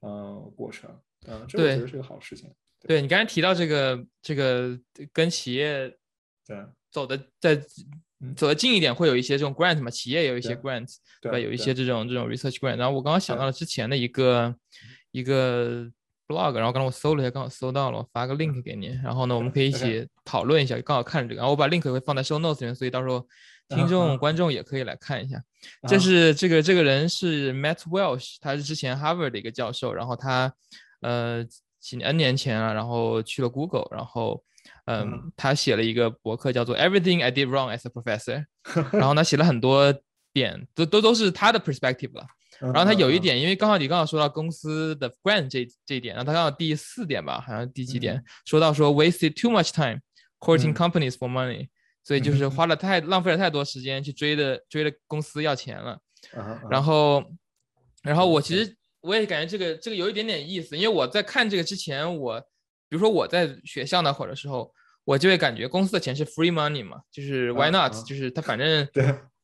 [0.00, 0.90] 呃过程，
[1.26, 2.52] 嗯，这我觉得是个好事情。
[2.80, 4.78] 对你刚才提到这个这个
[5.10, 5.88] 跟企业
[6.46, 7.58] 对走的在。
[8.34, 11.38] 走得近一点，会有一些这种 grant 嘛，企业也有一些 grant，对吧？
[11.38, 12.76] 有一些这种这种 research grant。
[12.76, 14.52] 然后我刚刚想到了之前的一个
[15.12, 15.84] 一个
[16.26, 18.88] blog，然后刚刚我搜了一下，刚好搜到了，我发个 link 给你。
[19.04, 21.38] 然后呢，我们可以一起讨论一下，刚好看这个。
[21.38, 23.24] 然后我把 link 会放在 show notes 里面，所以到时候
[23.68, 25.40] 听众观众也可以来看一下。
[25.86, 30.52] 这是这个这个人是 Matt Welsh，他是之前 Harvard 的一个教授，然后他
[31.02, 31.44] 呃
[31.78, 34.42] 几 N 年前啊，然后去了 Google，然后。
[34.90, 38.46] 嗯，他写了一个博客叫做 Everything I Did Wrong as a Professor，
[38.96, 39.92] 然后呢写了很多
[40.32, 42.26] 点，都都都是他的 perspective 了。
[42.60, 50.00] 然后他有一点，因为刚好你刚好说到公司的 grant 这这一点，然后他刚好第四点吧，好像第几点说到说 wasted too much time
[50.40, 51.68] courting companies for money，
[52.02, 55.98] 所以就是花了太浪费了太多时间去追的追的公司要钱了。
[56.70, 57.22] 然后，
[58.02, 62.40] 然后我其实我也感觉这个这个有一点点意思，因为我在看这个之前，我
[62.88, 64.72] 比如说我在学校那会儿的时候。
[65.08, 67.90] 我就会感觉公司的钱是 free money 嘛，就是 why not？
[68.04, 68.86] 就是他反正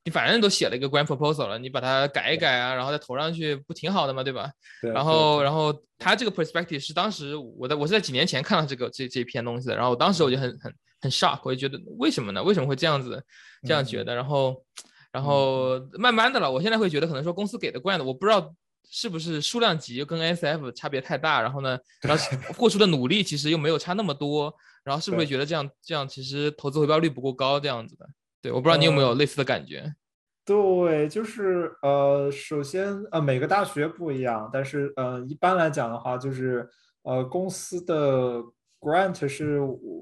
[0.05, 4.51] 你反正都写了一个 grand proposal 了，你把它改一改啊，然后再投上去，不挺好的嘛，对吧？
[4.93, 12.43] 然后，然后他这个 perspective 是当时我在我是在几年前看到这个这这篇东西的，然后我当时我就很很很 shock，我就觉得为什么呢？
[12.43, 13.25] 为什么会这样子
[13.67, 14.15] 这样觉得？
[14.15, 14.63] 然后，
[15.11, 18.55] 然后慢慢的了，我现在会觉得可能说公司给的 grant，我不知道
[18.91, 24.55] 是不是数量级跟 S F 差别太大，然后呢，然后 付出的努力其实又没有差那么多。
[24.85, 28.07] 然后是不是觉得这样这样其实投资回报率不够高这样子的？
[28.43, 29.95] 对，我不知道你有没有类似的感觉。
[30.45, 36.69] 对，就是呃，首先呃，每个大学不一样，但是呃，一般来讲的话，就是
[37.05, 38.43] 呃，公司的
[38.79, 39.59] grant 是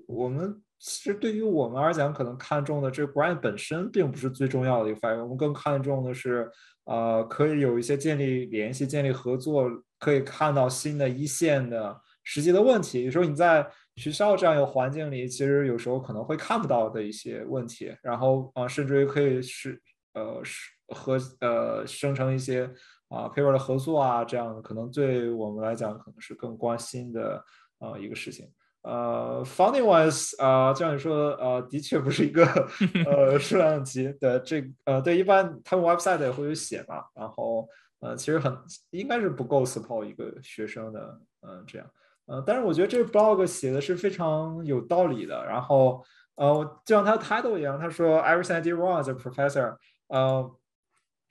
[0.08, 6.50] 我们其实对于我们而讲，可能看重的这个 grant 本身并不是最重要的一个范围，我们更看重的是
[6.84, 13.04] 呃，可以有一些建立联系、建立合作，可以看到新的一线的实际的问题。
[13.04, 13.66] 有时候你在
[13.96, 19.80] 学校这样一个环境里，其实有时候可能会看不到的一些问题，然后啊，甚至于可以是
[20.14, 22.64] 呃是和呃生成一些
[23.08, 27.44] 啊 paper 的合作啊，这样可能对我们来讲可能是更关心的
[27.78, 28.50] 啊一个事情。
[28.82, 32.44] 呃，funding wise 啊，就像你说的呃，的确不是一个
[33.06, 37.68] 呃数量级的这呃对，一般他们 website 也会有写嘛，然后
[38.00, 38.56] 呃其实很
[38.90, 41.88] 应该是不够 support 一个学生的嗯这样。
[42.26, 45.44] 呃，但是我觉得这个 blog 写的是非常有道理的。
[45.44, 46.02] 然后，
[46.36, 49.76] 呃，就像他的 title 一样，他说 Everything I did wrong as a professor。
[50.08, 50.50] 呃，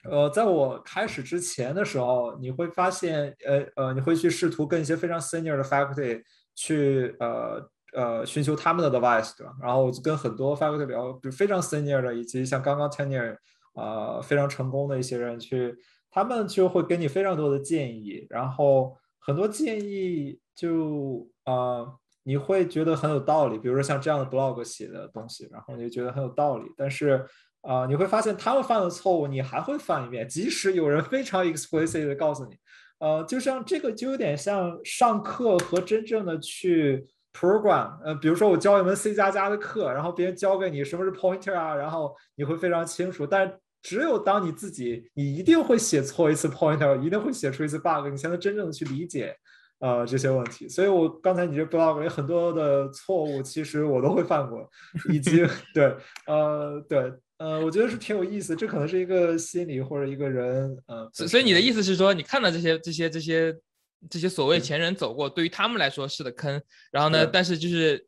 [0.04, 6.22] 呃，在我开始之前的时候，你会发现，呃呃，你会去试图跟一些非常 senior 的 faculty
[6.54, 9.52] 去，呃呃，寻求他们的 advice，对吧？
[9.60, 13.36] 然后跟很多 faculty 聊，比如非常 senior 的，以及像刚刚 tenure，
[13.74, 15.74] 啊，非常成功的一些人去，
[16.10, 18.96] 他们就会给你非常多的建议，然后。
[19.24, 21.86] 很多建议就啊，
[22.24, 27.24] 你会觉得很有道理，比如说像这样的 blog 写的东西，然后你就觉得很有道理，但是
[27.60, 32.56] 啊，你会发现他们犯的错误，你还会犯一遍，即使有人非常 explicit 的告诉你，
[33.02, 49.34] 呃，就像这个就有点像上课和真正的去 program，呃，比如说我教一门 C 加加的课，然后别人教给你什么是 pointer 啊，然后你会非常清楚，但只有当你自己，你一定会写错一次 pointer，一定会写出一次 bug，你才能真正的去理解，
[49.80, 50.68] 呃，这些问题。
[50.68, 54.64] 所以我刚才你这 blog 有很多的错误，其实我都会犯过，
[55.10, 55.96] 以及 对，
[56.28, 57.12] 呃，对，
[57.42, 63.56] 呃，我觉得是挺有意思，这可能是一个心理或者一个人，呃，所所以你的意思是说，你看到这些这些这些
[64.08, 68.06] 这些所谓前人走过，对于他们来说是的坑，然后呢，但是就是。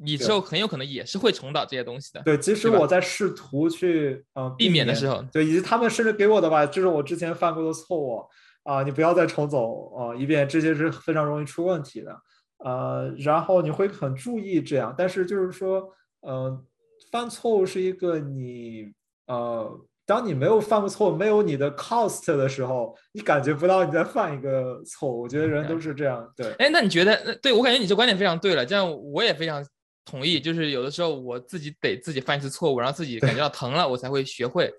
[0.00, 2.22] 你之后很有可能也是会重蹈这些东西的。
[2.22, 8.24] 对，即使我在试图去呃避免的时候，对，以及他们甚至给我的吧，就是我之前犯过的错误
[8.62, 12.16] 啊，你不要再重走啊一遍，这些是非常容易出问题的。
[12.58, 16.64] 呃，然后你会很注意这样，但是就是说，呃，
[17.10, 18.92] 犯错误是一个你
[19.26, 19.80] 呃。
[20.06, 25.20] 当你没有犯过错，没有你的 cost 的时候，你感觉不到你在犯一个错误。
[25.20, 26.50] 我觉得人都是这样，对。
[26.52, 27.22] 哎，那你觉得？
[27.26, 28.64] 那对我感觉你这观点非常对了。
[28.64, 29.62] 这样我也非常。
[30.10, 34.72] 同意，就是有的时候我自己得自己犯一次错误，然后自己感觉到疼了，我才会学会，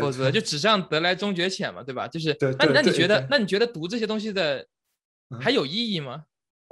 [0.00, 2.06] 否则就纸上得来终觉浅嘛，对吧？
[2.06, 4.64] 就是，那那你觉得，那你觉得读这些东西的
[5.40, 6.22] 还有意义吗？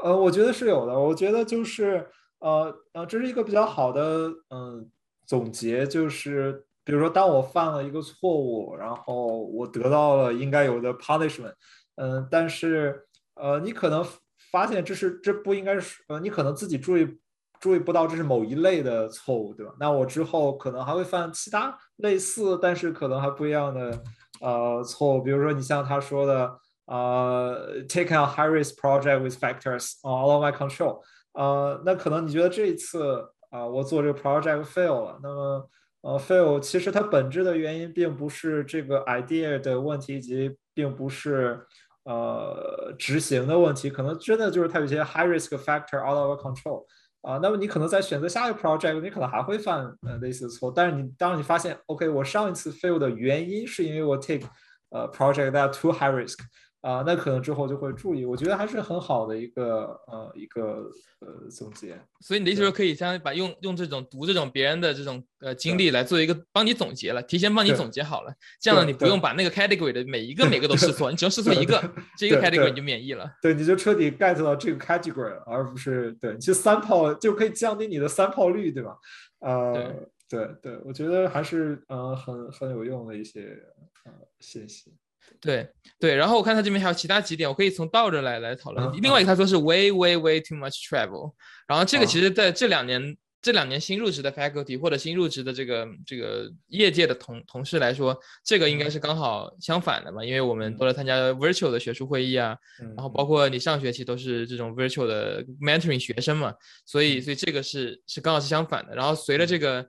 [0.05, 0.97] 呃，我觉得是有的。
[0.97, 2.07] 我觉得就是，
[2.39, 4.89] 呃呃，这是一个比较好的嗯
[5.27, 11.55] 总结，就是比如说，当我犯了一个错误，然后我得到了应该有的 punishment，
[11.97, 14.07] 嗯，但是呃，你可能
[14.51, 17.19] 发现这是这不应该是，呃，你可能自己注意。
[17.59, 19.73] 注意不到这是某一类的错误，对吧？
[19.81, 24.03] 那我之后可能还会犯其他类似，但是可能还不一样的
[24.43, 25.23] 呃错误。
[25.23, 31.01] 比如说你像他说的，呃，take a high risk project with factors all of my control，
[31.33, 35.19] 呃，那可能你觉得这一次啊，我做这个 project fail 了。
[35.23, 35.71] 那么
[36.03, 41.59] 呃，fail 其实它本质的原因并不是这个 idea 的问题，以及并不是
[42.05, 46.85] 呃执行的问题，可能真的就是它有些 high risk factor out of control。
[47.23, 54.47] 啊，那么你可能在选择下一个 project，你可能还会犯呃类似的错，但是你当你发现，OK，我上一次 fail 的原因是因为我 take
[54.91, 56.39] 呃 project that too high risk。
[56.87, 62.01] 啊，那可能之后就会注意，我觉得还是很好的一个呃一个呃总结。
[62.21, 71.83] 所以你的意思说可以相当于把用用这种读这种别人的这种呃经历来做一个帮你总结了，提前帮你总结好了，这样呢你不用把那个 category 的每一个每个都试错，你只要试错一个，
[72.17, 73.29] 这一个 category 你就免疫了。
[73.43, 78.97] 对，你就彻底 get 到这个 category，而不是对，其实三炮就可以降低你的三炮率，对吧？
[79.41, 79.93] 呃，
[80.29, 83.61] 对对，我觉得还是呃很很有用的一些
[84.05, 84.95] 呃信息。
[85.41, 88.93] 对对，然后我看他这边还有其他几点，我可以从倒着来来讨论。
[89.01, 91.33] 另外一个他说是 way way way too much travel，
[91.67, 106.53] 然后这个其实在这两年这两年新入职的 faculty 或者新入职的这个这个业界的同同事来说，这个应该是刚好相反的嘛，因为我们都在参加 virtual 的学术会议啊，然后包括你上学期都是这种 virtual 的 mentoring 学生嘛，
[106.85, 108.95] 所以所以这个是是刚好是相反的。
[108.95, 109.87] 然后随着这个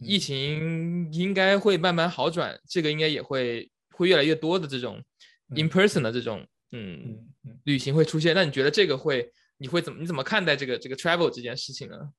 [0.00, 3.70] 疫情应该会慢慢好转，这个应该也会。
[3.96, 5.02] 会越来越多的这种
[5.48, 7.18] in person 的这种嗯
[7.64, 12.12] 旅行会出现，那你觉得这个会你会怎么你怎么看待这个这个 travel 这件事情呢？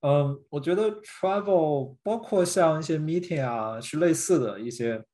[0.00, 5.04] 嗯，我觉得 travel 包括像一些 meeting 啊是类似的一些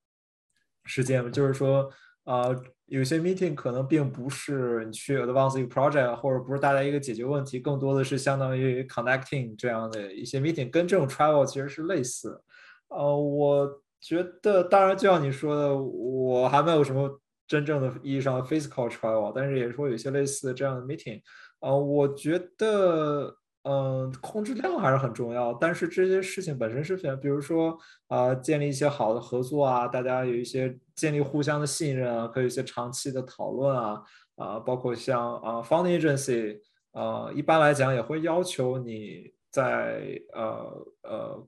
[0.84, 1.90] 时间，就是说
[2.24, 2.48] 啊
[2.86, 12.40] 有些 meeting 可能并不是你去 advance 一个 project，或者不是大家一个解决问题，更多的是相当于 connecting 这样的一些 meeting，跟这种 travel 其实是类似。
[12.88, 13.82] 呃，我。
[14.00, 21.20] 觉得当然，就像你说的，我还没有什么真正的意义上的 physical travel，但是也说有一些类似的这样的 meeting。
[21.60, 25.52] 呃，我觉得，嗯，控制量还是很重要。
[25.52, 27.76] 但是这些事情本身是非常，比如说
[28.08, 34.02] 啊，建立一些好的合作啊，大家有一些建立互相的信任啊，可以一些长期的讨论啊，
[34.36, 36.58] 啊，包括像啊，funding agency，
[36.92, 41.46] 啊，一般来讲也会要求你在呃呃。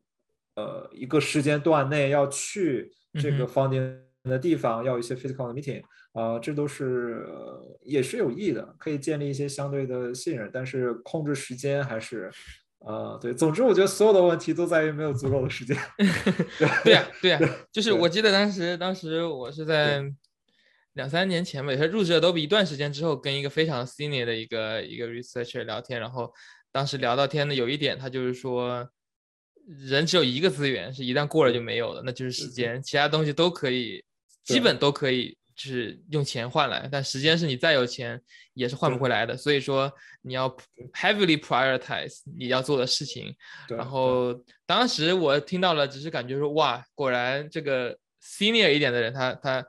[0.54, 7.26] 呃，一个时间段内要去这个放电的地方，要一些 physical meeting 啊，这都是
[7.82, 10.50] 也是有益的，可以建立一些相对的信任。
[10.52, 12.30] 但是控制时间还是，
[12.80, 15.74] 呃，对，总之我觉得所有的问题都在于没有足够的时间。
[16.84, 17.40] 对呀，对呀，
[17.72, 20.04] 就是我记得当时，当时我是在
[20.92, 26.30] 两三年前吧，也是入职 Adobe 一段时间之后，跟一个非常 senior 的一个一个 researcher 聊天，然后
[26.70, 28.86] 当时聊到天的有一点，他就是说。
[29.66, 32.82] 人只有一个资源，是一旦过了就没有了，那就是时间。
[32.82, 34.04] 其他东西都可以，
[34.44, 38.20] 基本都可以就是用钱换来，但时间是你再有钱
[38.54, 39.36] 也是换不回来的。
[39.36, 40.48] 所以说你要
[40.92, 43.34] heavily prioritize 你要做的事情。
[43.68, 44.34] 然后
[44.66, 49.64] 当时我听到了，只是感觉说哇，果然这个 senior 一点的人，他他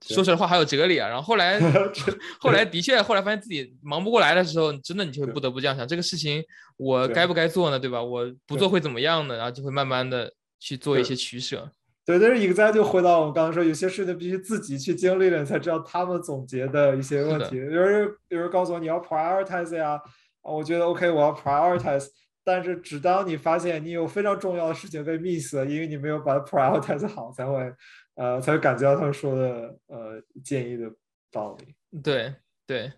[0.00, 1.08] 说出来话还有哲理啊。
[1.08, 1.58] 然后后来
[2.40, 6.42] 后来的确后来发现自己忙不过来的时候，真的你就会不得不这样想，这个事情
[6.76, 7.78] 我该不该做呢？
[7.78, 8.02] 对吧？
[8.02, 9.36] 我不做会怎么样呢？
[9.36, 11.70] 然后就会慢慢的去做一些取舍。
[12.06, 17.56] 对，但是影在就回到我们刚刚说，有些事情必须自己去经历了，你才知道他们总结的一些问题。
[17.56, 20.00] 有人有人告诉我你要 prioritize 呀，
[20.40, 22.06] 啊，我觉得 OK，我要 prioritize，
[22.42, 27.52] 但是只当你发现你有非常重要的事情被 miss 了，因为你没有把它 prioritize 好，才会
[28.18, 30.90] 呃才会感觉到他们说的呃建议的
[31.32, 31.74] 道理。
[32.02, 32.34] 对
[32.66, 32.92] 对。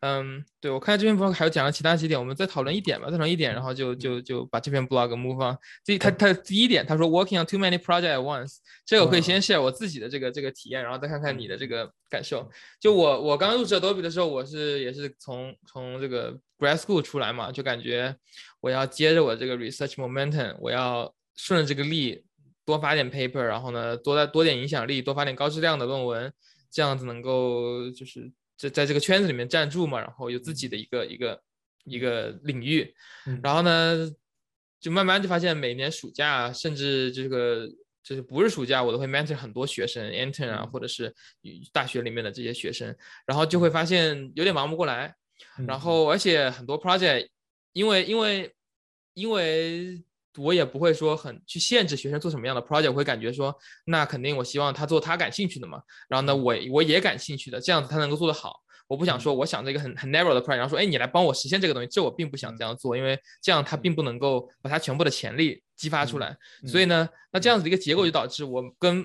[0.00, 5.56] 嗯，对我看这篇 blog 还有讲了其他几点，我们再讨论一点吧，再讨论一点，然后就就就把这篇 blog move on。
[5.84, 12.50] 这他他第一点，他说 working on too many projects at once，这个我可以先 share 我自己的这个这个体验，然后再看看你的这个感受。
[12.80, 18.14] 就我我刚入职 Adobe 的时候，我是也是从从这个 grad school 出来嘛，就感觉
[18.60, 22.24] 我要接着我这个 research momentum，我要顺着这个力
[22.70, 26.32] 多发点 paper，然后呢多多点影响力，多发点高质量的论文，
[26.70, 28.32] 这样子能够就是。
[28.60, 31.42] 在在这个圈子里面站住嘛，然后有自己的一个一个
[31.84, 32.94] 一个领域，
[33.42, 34.06] 然后呢，
[34.78, 37.66] 就慢慢就发现每年暑假，甚至这个
[38.02, 41.10] 就是不是暑假，我都会 mentor 很多学生，intern 啊，或者是
[41.72, 45.14] 大学里面的这些学生，然后就会发现有点忙不过来，
[45.66, 47.28] 然后而且很多 project，
[47.72, 48.54] 因为因为
[49.14, 50.04] 因为。
[50.36, 55.82] 我也不会说很去限制学生做什么样的 project，我会感觉说，那肯定我希望他做他感兴趣的嘛。
[56.08, 58.60] 然后呢，我我也感兴趣的，这样子他能够做得好。
[58.86, 66.36] 我不想说我想这个很很 narrow 的 project，然后说，哎，你来帮我实现这个东西，这我并不想这样做，因为这样他并不能够把他全部的潜力激发出来。
[66.66, 69.04] 所以呢，那这样子的一个结果就导致我跟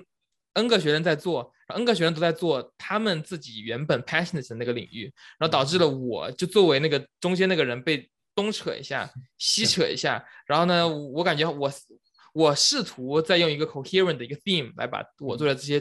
[0.53, 8.09] N 个学生在做，N 个学生都在做他们自己原本 passionate 的那个领域，然后导致了我就作为那个中间那个人被。
[8.35, 11.71] 东扯一下，西扯一下，然后呢，我感觉我
[12.33, 15.79] 我试图再用一个 coherent 的一个 theme 来把我做的这些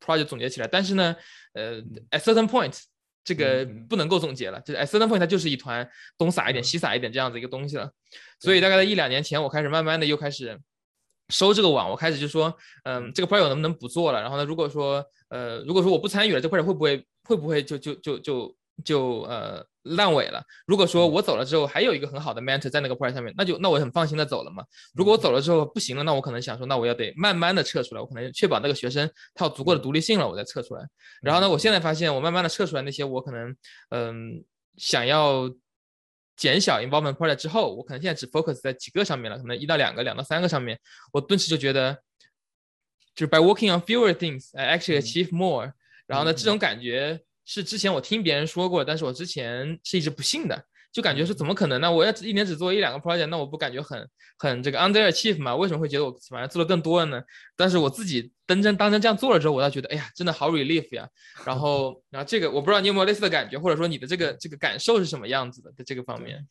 [0.00, 1.16] project 总结起来，但是呢，
[1.54, 2.80] 呃，at certain point
[3.24, 7.90] 这个不能够总结了，就是 at certain point 它就是一团东撒一点西撒一点这样子一个东西了，
[8.38, 10.56] 所以大概在一两年前，我开始慢慢的又开始
[11.30, 14.20] 收这个网，我开始就说，嗯，这个 project 能不能不做了？
[14.20, 19.66] 然后呢，如果说呃，如果说我不参与了，这 project 会不会会不会就就就就就呃。
[19.94, 20.42] 烂尾了。
[20.66, 24.64] 如果说我走了之后还有一个很好的 mentor 在那个 project 上面，那就那我很放心的走了嘛。
[24.94, 30.82] 如果我走了之后不行了，那我可能想说，那我要得慢慢的撤出来，我可能确保那个学生他有足够的独立性了，我再撤出来。
[31.22, 33.56] 然后呢，我现在发现我慢慢的撤出来那些我可能
[33.90, 34.44] 嗯
[34.76, 35.48] 想要
[36.36, 40.78] 减小 involvement project 之后，我可能现在只 focus 在几个上面了，可能一到两个、两到三个上面，
[41.12, 41.96] 我顿时就觉得
[43.14, 45.72] 就是 by working on fewer things I actually achieve more。
[46.06, 47.20] 然后呢，这种感觉。
[47.46, 51.90] 是之前我听别人说过，但是我之前是一直不信的，就感觉是怎么可能呢？
[51.90, 54.06] 我要一年只做一两个 project，那我不感觉很
[54.38, 55.54] 很这个 underachieve 吗？
[55.54, 57.22] 为什么会觉得我反而做的更多了呢？
[57.56, 61.08] 但是我自己真正当真这样做了之后，我倒觉得，哎呀，真的好 relief 呀。
[61.46, 65.70] 然后，然后这个我不知道你有没有类似的感觉，或者说你的这个这个感受是什么样子的？
[65.76, 66.44] 在这个方面，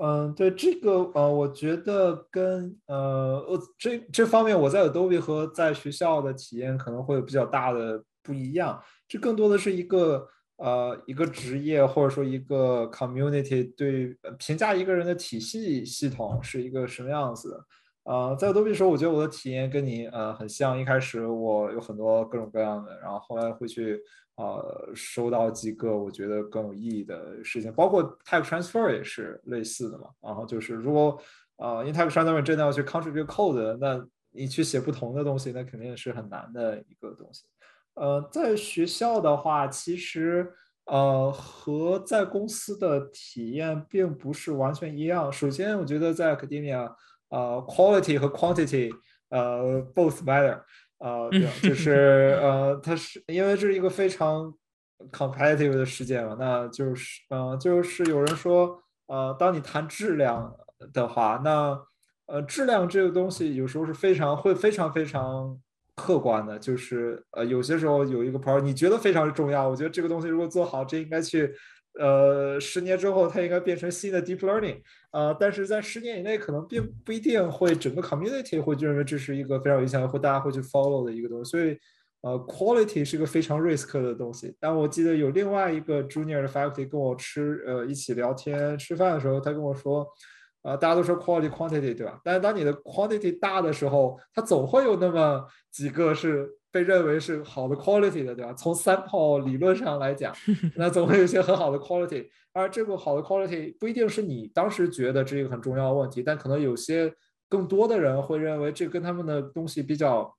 [0.00, 8.82] 嗯，对这个呃，我觉得跟呃，我这这方面我在 Adobe 和在学校的体验可能会有比较大的不一样。
[9.08, 17.64] 这更多的是一个呃一个职业或者说一个 community 对评价一个人的体系系统是一个什么样子的。
[18.04, 20.76] 呃，在 Adobe 时候，我觉得我的体验跟你呃很像。
[20.76, 24.00] 一开始我有很多各种各样的，然后后来会去
[24.36, 30.08] 呃收到几个我觉得更有意义的事情，包括 type transfer 也是类似的嘛。
[30.22, 31.20] 然后就是如果
[31.58, 37.44] 呃因为 type transfer 真的要去 contribute code，那你去写不同的东西，那肯定是很难的一个东西。
[38.00, 40.50] 呃，在学校的话，其实
[40.86, 45.30] 呃和在公司的体验并不是完全一样。
[45.30, 46.90] 首先，我觉得在 academia，
[47.28, 48.90] 呃，quality 和 quantity，
[49.28, 50.62] 呃，both matter，
[50.96, 51.28] 呃，
[51.62, 54.54] 就是呃， 它是因为这是一个非常
[55.12, 60.50] competitive 的世界嘛，那就是呃，就是有人说，呃，当你谈质量
[60.94, 61.78] 的话，那
[62.24, 65.60] 呃，质量这个东西有时候是非常会非常非常。
[66.00, 71.52] 客观的，就是呃，有些时候有一个 part 你觉得非常重要，我觉得这个东西如果做好，这应该去，
[71.98, 74.80] 呃，十年之后它应该变成新的 deep learning，
[75.12, 81.78] 呃，但是在十年以内可能并不一定会整个 community 会认为这是一个非常有影响力或大家会去 follow 的一个东西，所以
[82.22, 84.56] 呃，quality 是一个非常 risk 的东西。
[84.58, 90.06] 但我记得有另外一个 junior 的 faculty 跟我吃呃一起聊天吃饭的时候，他跟我说。
[90.62, 92.20] 啊，大家都说 quality quantity 对吧？
[92.22, 98.52] 但是当你的 quantity 大的时候，它总会有那么几个是被认为是好的 quality 的，对吧？
[98.52, 100.34] 从三炮理论上来讲，
[100.76, 102.28] 那总会有一些很好的 quality。
[102.52, 107.12] 而这个好的 quality 不一定是你当时觉得这是一个很重要的问题，但可能有些
[107.48, 110.36] 更多的人会认为这跟他们的东西比较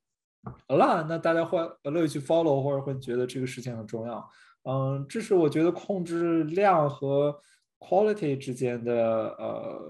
[0.67, 4.29] align，那大家会乐意去 follow 或者会觉得这个事情很重要。
[4.63, 7.35] 嗯，这是我觉得控制量和
[7.81, 8.93] quality 之间的
[9.37, 9.81] 呃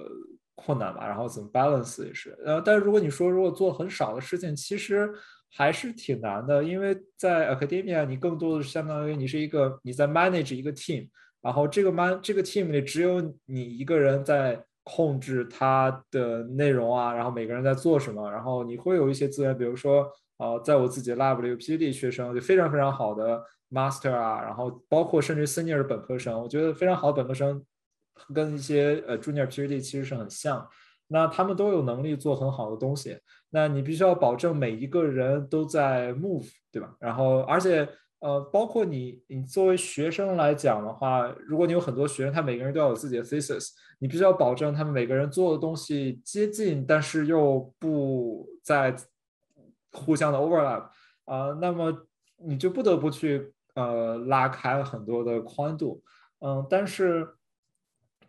[0.56, 1.06] 困难吧。
[1.06, 2.36] 然后怎么 balance 也是。
[2.44, 5.08] 呃，但是如果你说如果做很少的事情，其实
[5.54, 11.08] 还是挺难的，因为在 academia 你更多的是相当于你是一个你在 manage 一个 team。
[11.42, 27.64] 然后这个 man 这个 team 里只有你一个人在控制它的内容啊，然后每个人在做什么，然后你会有一些资源，比如说，呃，在我自己 lab 里有 PhD 学生，就非常非常好的 master 啊，然后包括甚至 senior 本科生，我觉得非常好的本科生
[28.34, 30.68] 跟一些呃 junior PhD 其实是很像，
[31.08, 33.18] 那他们都有能力做很好的东西，
[33.50, 36.96] 那你必须要保证每一个人都在 move，对吧？
[37.00, 37.88] 然后而且。
[38.22, 48.96] 呃，包括你，你作为学生来讲的话，如果你有很多学生，他每个人都要有自己的 thesis，你必须要保证他们每个人做的东西接近，但是又不在
[49.92, 50.84] 互相的 overlap
[51.26, 51.92] 啊，那么
[52.38, 56.04] 你就不得不去呃拉开很多的宽度，
[56.42, 57.28] 嗯，但是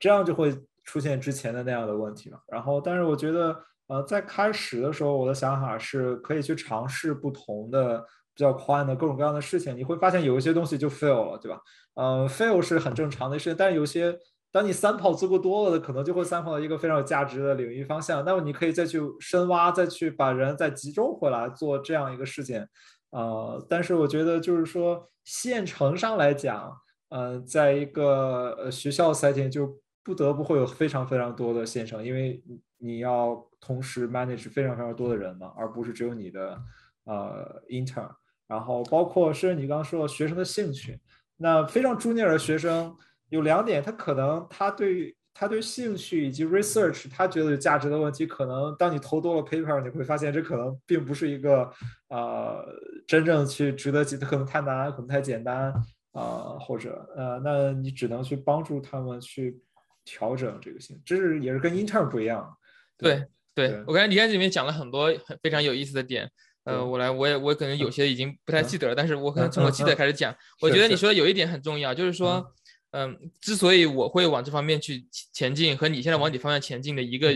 [0.03, 0.53] 这样就会
[0.85, 2.39] 出现之前的那样的问题嘛。
[2.51, 8.05] 然后，但是我觉得，呃，在开始的时候，我的想法是可以去尝试不同的。
[8.35, 11.61] 比较宽的各种各样的事情，你会发现有一些东西就 fail 了，对吧？
[11.97, 14.19] 嗯，fail 是很正常的事情，但是有些
[14.51, 22.67] 当你三跑足够多了的，可能就会三跑到一个非常有价值的领域方向，那么你可以再去深挖，再去把人再集中回来做这样一个事情。
[23.11, 26.73] 呃，但是我觉得就是说县城上来讲，
[27.11, 32.43] 呃，在一个呃学校 setting 就不得不会有非常非常多的县城，因为
[32.79, 36.61] 你要同时 manage 非常非常多的人嘛，而不是只有你的
[37.05, 38.11] 呃 intern。
[38.49, 41.01] 然后包括是你刚刚说学生的兴趣，
[41.37, 42.95] 那非常 junior 的学生
[43.31, 51.71] 有两点，他可能他对他对兴趣以及 research 他觉得有价值的问题，可能当你投多了 paper，你会发现这可能并不是一个
[52.09, 52.63] 呃
[53.07, 55.73] 真正去值得，可能太难，可能太简单
[56.13, 59.59] 啊，或者呃，那你只能去帮助他们去
[60.05, 62.57] 调整这个性，这是也是跟 intern 不一样。
[62.97, 63.25] 对
[63.55, 66.31] 对，我刚才你看这里面讲了很多很非常有意思的点。
[66.65, 70.33] 呃，我来，我也我可能有些已经不太记得了，但是我可能从我记得开始讲。
[70.61, 72.55] 我觉得你说的有一点很重要，就是说，
[72.93, 77.35] 嗯，之所以我会往这方面去前进，和你现在往你方向前进的一个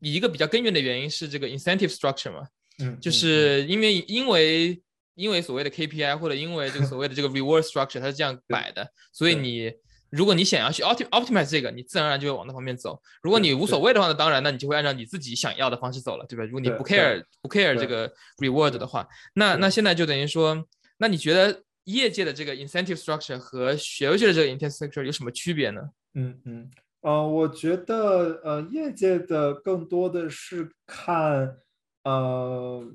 [0.00, 2.46] 一个比较根源的原因是这个 incentive structure 嘛，
[2.80, 4.82] 嗯，就是因为因为
[5.14, 9.72] 因为所谓的 KPI 或者因为这个所谓的这个 reward structure 它是这样摆的，所以你。
[10.12, 13.00] 如果你想要去 opt optimize 这个，你自然而然就会往那方面走。
[13.22, 16.44] 如果你无所谓的话呢，当然，那你就会按照你自己想要的方式走了，对吧？
[16.44, 20.62] 如果你不 care 不 care 这个 reward 的话，那那现在就等于说，
[20.98, 25.80] 那你觉得业界的这个 incentive structure 和学界的这个 incentive structure 有什么区别呢？
[26.14, 31.56] 嗯嗯，呃，我觉得呃，业界的更多的是看，
[32.04, 32.86] 呃，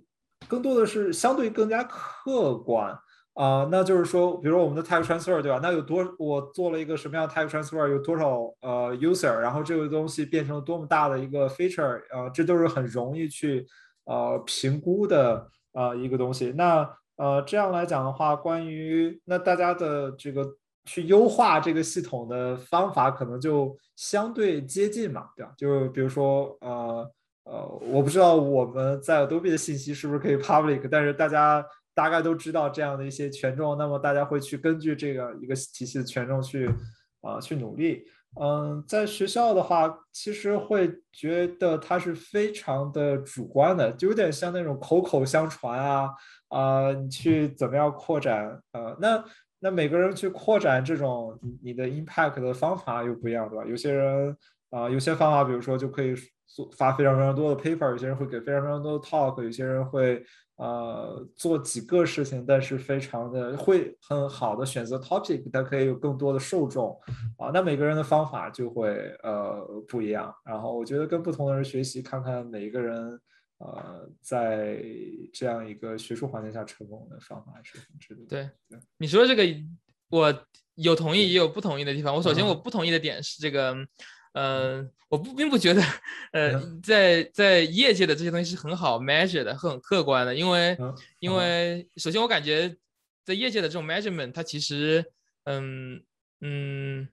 [0.48, 2.96] 更多的是相对更加客观。
[3.38, 5.60] 啊，那就是说，比如说我们的 type transfer，对吧？
[5.62, 13.64] 那有多我做了一个什么样 type transfer，有多少呃 user，然后这个东西变成了多么大的一个 feature，呃，这都是很容易去
[14.06, 16.52] 呃评估的呃一个东西。
[16.58, 20.44] 那呃这样来讲的话，关于那大家的这个
[20.86, 25.54] 去优化这个系统的方法，可能就相对接近嘛，对吧？
[25.56, 27.12] 就比如说呃
[27.44, 31.64] 呃，我不知道我们在 Adobe 的信息是不是可以 public，但是大家。
[31.98, 36.70] 大概都知道这样的一些权重，那么大家会去根据这个一个体系的权重去
[37.22, 38.06] 啊去努力。
[38.40, 46.12] 嗯，在学校的话，其实会觉得它是非常的主观的，就有点像那种口口相传啊
[46.50, 48.62] 啊，你去怎么样扩展？
[48.74, 49.24] 呃，那
[49.58, 53.66] 那每个人去扩展这种你的 impact 的方法又不一样，对吧？
[53.66, 54.38] 有些人
[54.70, 56.14] 啊，有些方法，比如说就可以
[56.46, 60.24] 做发非常非常多的 paper，有些人会给非常非常多的 talk，有些人会。
[60.58, 67.00] 呃，做几个事情，但是非常的会很好的选择 topic，它可以有更多的受众
[67.38, 67.52] 啊。
[67.54, 68.90] 那每个人的方法就会
[69.22, 70.34] 呃不一样。
[70.44, 73.20] 然后我觉得跟不同的人学习，看看每一个人
[73.60, 74.84] 呃在
[75.32, 78.26] 这样一个学术环境下成功的方法还是很值得。
[78.26, 78.50] 对，
[78.98, 79.44] 你说这个
[80.10, 80.34] 我
[80.74, 82.16] 有同意也有不同意的地方。
[82.16, 83.74] 我首先我不同意的点是这个。
[83.74, 83.88] 嗯，
[85.10, 85.82] 我不并不觉得，
[86.34, 90.78] 呃，在在业界的这些东西是很好 measure 的，很客观的，因为
[91.20, 92.76] 因为首先我感觉
[93.26, 95.06] 在业界的这种 measurement，它其实，
[95.46, 96.04] 嗯
[96.42, 97.08] 嗯，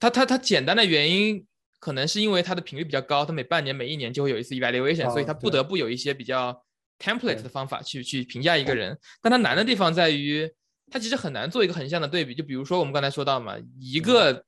[0.00, 1.46] 它它它简单的原因
[1.78, 6.64] 可能是因为它的频率比较高，它每半年每一年就会有一次 evaluation，所以它不得不有一些比较
[6.98, 10.50] template 的方法去去评价一个人，但它难的地方在于，
[10.90, 12.34] 它其实很难做一个横向的对比。
[12.34, 14.45] 就比如说我们刚才说到嘛，一个，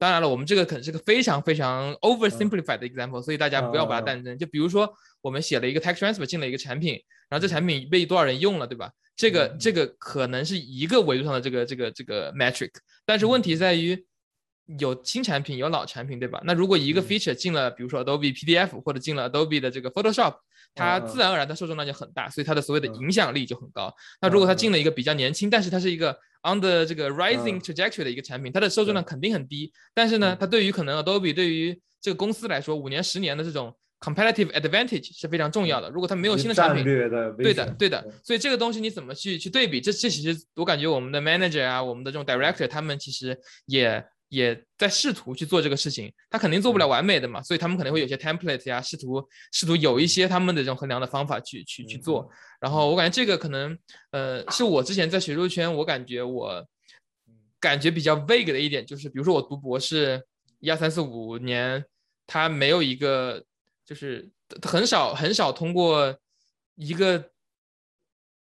[0.00, 4.36] 当然了，我们这个可能是个非常非常 oversimplified 的 example，所以大家不要把它当真。
[4.38, 4.90] 就比如说
[5.20, 6.94] 我们写了一个 tech transfer 进了一个产品，
[7.28, 8.90] 然后这产品被多少人用了，对吧？
[9.14, 12.70] 这个这个可能是一个维度上的这个这个这个 metric，
[13.04, 14.04] 但是问题在于。
[14.78, 16.40] 有新产品，有老产品，对吧？
[16.44, 20.36] 那如果一个 feature 进了，比如说 Adobe PDF 或者进了 Adobe 的这个 Photoshop，
[20.74, 23.92] 它自然而然的受众量就很大，所以它的所谓的影响力就很高。
[24.20, 29.72] 那如果它进了一个比较年轻，但是它是一个 on the 这个 rising trajectory 的一个产品，它的受众量肯定很低。
[29.92, 35.90] 但是呢，它对于可能 Adobe 对于这个公司来说，五年、十年的这种 competitive advantage 是非常重要的。
[35.90, 38.06] 如果它没有新的产品，对的，对的。
[38.22, 39.80] 所以这个东西你怎么去去对比？
[39.80, 44.04] 这这其实我感觉我们的 manager 啊，我们的这种 director，他们其实也。
[44.30, 49.22] 也在试图去做这个事情，他肯定做不了完美的嘛，所以他们可能会有些 template 呀，试图
[49.52, 52.30] 试图有一些他们的这种衡量的方法去去去做。
[52.60, 53.76] 然后我感觉这个可能，
[54.12, 56.64] 呃，是我之前在学术圈，我感觉我
[57.58, 60.24] 感觉比较 vague 的一点就是，比如说我读博士
[60.60, 61.84] 一二三四五年，
[62.26, 63.44] 他没有一个
[63.84, 64.30] 就是
[64.62, 66.16] 很少很少通过
[66.76, 67.30] 一个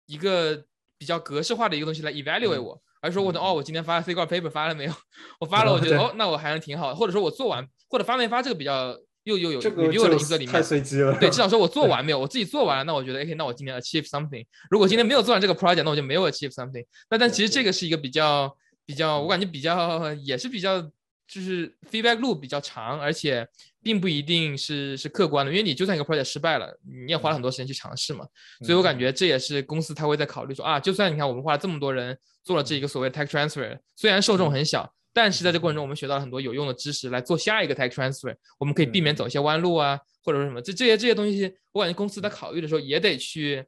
[0.05, 0.63] 一个
[0.99, 2.79] 比较格式化的一个东西来 evaluate 我。
[3.01, 4.93] 而是说我的哦，我今天发 C 挂 paper 发了没有？
[5.39, 6.95] 我发了，我觉得哦，那我还是挺好的。
[6.95, 11.17] 或者说我做完，或者发没发这个比较又又有 review 的因素里面，太随机了。
[11.19, 14.45] 对，至少说我 做完没有，我自己做完了，那我觉得 OK，那我今天 achieve something。
[14.69, 16.85] 如果今天没有做完这个 project，那我就没有 achieve something。
[17.09, 18.53] 那但其实这个是一个比较
[18.85, 20.81] 比较，我感觉比较也是比较
[21.29, 23.47] 就是 feedback loop 比较长，而且。
[23.81, 28.27] 并不一定是是客观的，因为你就算一个 project 失败了，你也花了很多时间去尝试嘛。
[28.61, 40.61] 所以我感觉这也是公司他会在考虑说啊，就算你看我们花了这么多人做了这一个所谓 tech transfer，虽然受众很小，但是在这过程中我们学到了很多有用的知识来做下一个 tech transfer，我们可以避免走一些弯路啊，或者说什么。
[40.61, 43.63] 这这些这些东西，我感觉公司在考虑的时候也得去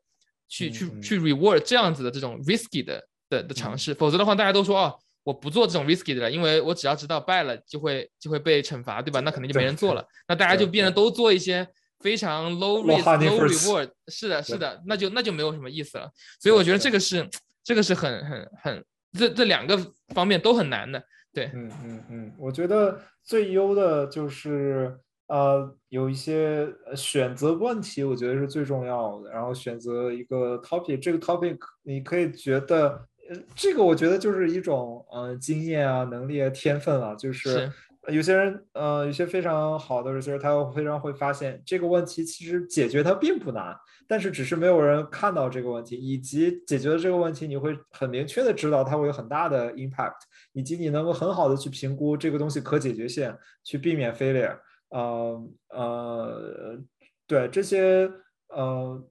[0.50, 5.00] 去去去 reward 这样子的这种 risky 的的的尝试，否则的话大家都说哦。
[5.24, 9.20] 我不做这种 risky 的了，因为我只要知道败了就会就会被惩罚，对吧？
[9.20, 10.04] 那可能就没人做了。
[10.28, 11.68] 那大家就变得都做一些
[12.00, 16.10] 非常 low risk low reward，是的，是的，那就那就没有什么意思了。
[16.40, 17.30] 所以我觉得这个是
[17.64, 19.78] 这个是很很很这这两个
[20.16, 21.04] 方面都很难的。
[21.32, 24.98] 对，嗯嗯嗯，我觉得最优的就是
[25.28, 29.30] 呃有一些选择问题，我觉得是最重要的。
[29.30, 33.08] 然后选择一个 topic，这个 topic 你可以觉得。
[33.56, 37.16] 这个我觉得就是一种呃经验啊、能力啊、天分啊。
[37.16, 37.72] 就是
[38.08, 43.76] 有些人呃，有些非常好的 researcher，他非常会发现这个问题其实解决它并不难，
[44.08, 50.22] 但是只是没有人看到这个问题，以及解决了这个问题，你会很明确的知道它会有很大的 impact，
[50.54, 54.58] 以及你能够很好的去评估这个东西可解决性，去避免 failure。
[54.90, 56.80] 呃呃，
[57.28, 58.12] 对这些
[58.50, 59.04] 呃。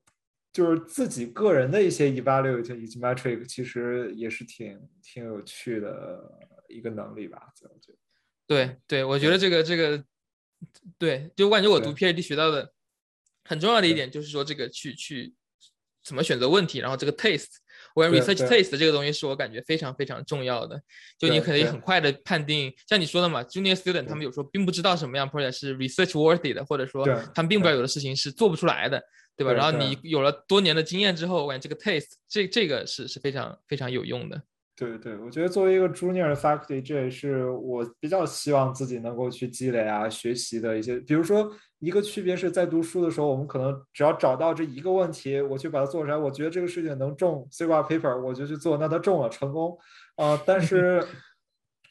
[0.53, 6.21] 就是自己个人的一些 evaluate 以及 metric，其实也是挺挺有趣的
[6.69, 7.99] 一个能力吧，我觉得。
[8.47, 10.05] 对对，我觉得这个这个，
[10.99, 12.73] 对，就我感觉我读 PhD 学到的
[13.45, 15.33] 很重要的一点就是说，这个去去
[16.03, 17.59] 怎么选择问题，然后这个 taste，
[18.09, 20.81] 我 research taste 这个东西是我感觉非常非常重要的。
[21.19, 29.03] 就你可以很快的判定，像你说的嘛，junior student 他们有时候并不知道什么样 project 是 research worthy 的，或者说他们并不知道有的事情是做不出来的。
[29.37, 29.55] 对吧？
[29.55, 34.43] 然后你有了多年的经验之后，我感觉这个 taste 这这个是是非常非常有用的。
[34.81, 40.99] 对对，我觉得作为一个 junior faculty，这也是我比较希望自己能够去积累啊、学习的一些。
[41.01, 49.77] 比如说，一个区别是在读书的时候，我们可能只要找到这一个问题，我去把它做出来，我觉得这个事情能中 C 挂 paper，我就去做，那它中了，成功。
[50.17, 51.05] 啊，但是。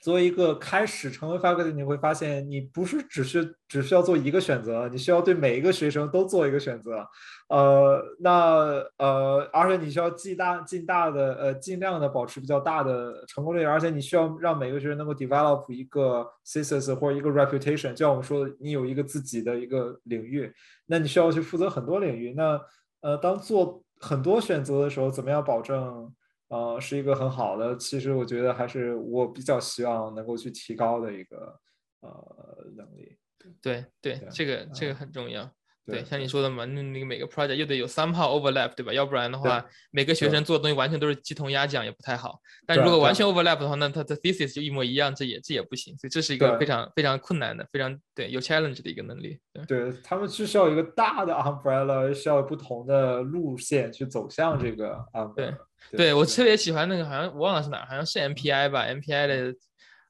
[0.01, 7.05] 作为一个开始成为 faculty，你会发现你不是只是只需要做一个选择，你需要对每一个学生都做一个选择，
[7.49, 20.49] 呃，那呃，而且你需要尽大尽大的呃尽量的保持比较大的成功率，而且你需要让每个学生能够 develop 一个 thesis 或者一个 reputation，就像我们说的，你有一个自己的一个领域，
[20.85, 22.59] 那你需要去负责很多领域，那
[23.01, 26.13] 呃，当做很多选择的时候，怎么样保证？
[26.49, 31.59] 呃，是一个很好的，其实我觉得还是我比较希望能够去提高的一个
[32.01, 33.17] 呃能力。
[33.61, 35.49] 对对，这个这个很重要。
[35.89, 38.93] 对，像你说的嘛，那那个每个 project 又得有 somehow overlap，对吧？
[38.93, 42.39] 要不然的话，每个学生做的东西完全都是鸡同鸭讲，也不太好。
[42.65, 45.97] 但如果完全 overlap 的话，那他的 thesis 就一模一样，这也这也不行。
[45.97, 49.39] 所以这是一个非常非常困难的、非常对有 challenge 的一个能力。
[49.67, 55.33] 对他们是需要一个大的 umbrella，需要不同的路线去走向这个 umbrella。
[55.35, 59.55] 对，对我特别喜欢那个，好像我忘了是哪，好像是 MPI 吧？MPI 的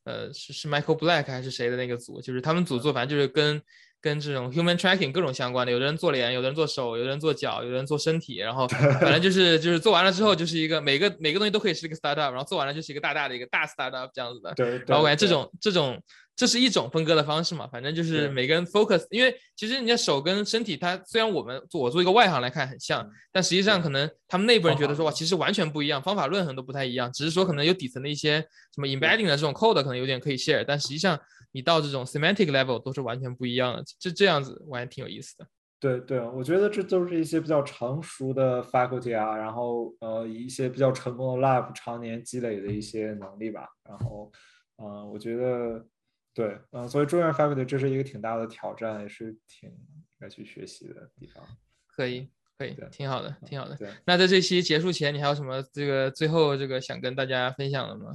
[0.05, 2.21] 呃是是 Michael Black 还是谁的那个组？
[2.21, 3.61] 就是他们组做，反正就是跟
[4.01, 8.67] 跟这种 human tracking 各种相关的，有的人做脸，有的人做手，有的人做脚，有的人做身体，然后
[9.01, 14.53] 反正就是就是做完了之后就是一个每个每个东西都可以是一个 startup，然后做完了就是一个大大的一个大 startup 这样子的。
[14.53, 16.01] 对，然后我感觉这种这种
[16.35, 28.39] 这是一种分割的方式嘛，反正就是每个人 focus，因为其实人家手跟身体，它虽然我们做我做一个外行来看很像，但实际上可能他们内部人觉得说哇，其实完全不一样，方法论很多不太一样，只是说可能有底层的一些
[28.73, 31.19] 什么 embedding 的这种 code 可能有点可以 share，但实际上。
[31.51, 35.47] 你到这种 semantic level 都是完全不一样的，这这样子我还挺有意思的。
[35.81, 43.65] 对对，我觉得这都是一些比较成熟的 faculty 啊，然后呃一些比较成功的 lab 常年积累的一些能力吧。
[43.87, 44.29] 然后
[44.75, 45.85] 嗯，我觉得
[46.33, 49.71] 对，嗯，所以中原 faculty 这是一个挺大的挑战，也是挺
[50.19, 51.41] 该去学习的地方。
[51.87, 53.77] 可以可以，挺好的，挺好的。
[54.05, 58.11] 那在这期结束前，你还有什么这个最后这个想跟大家分享的吗？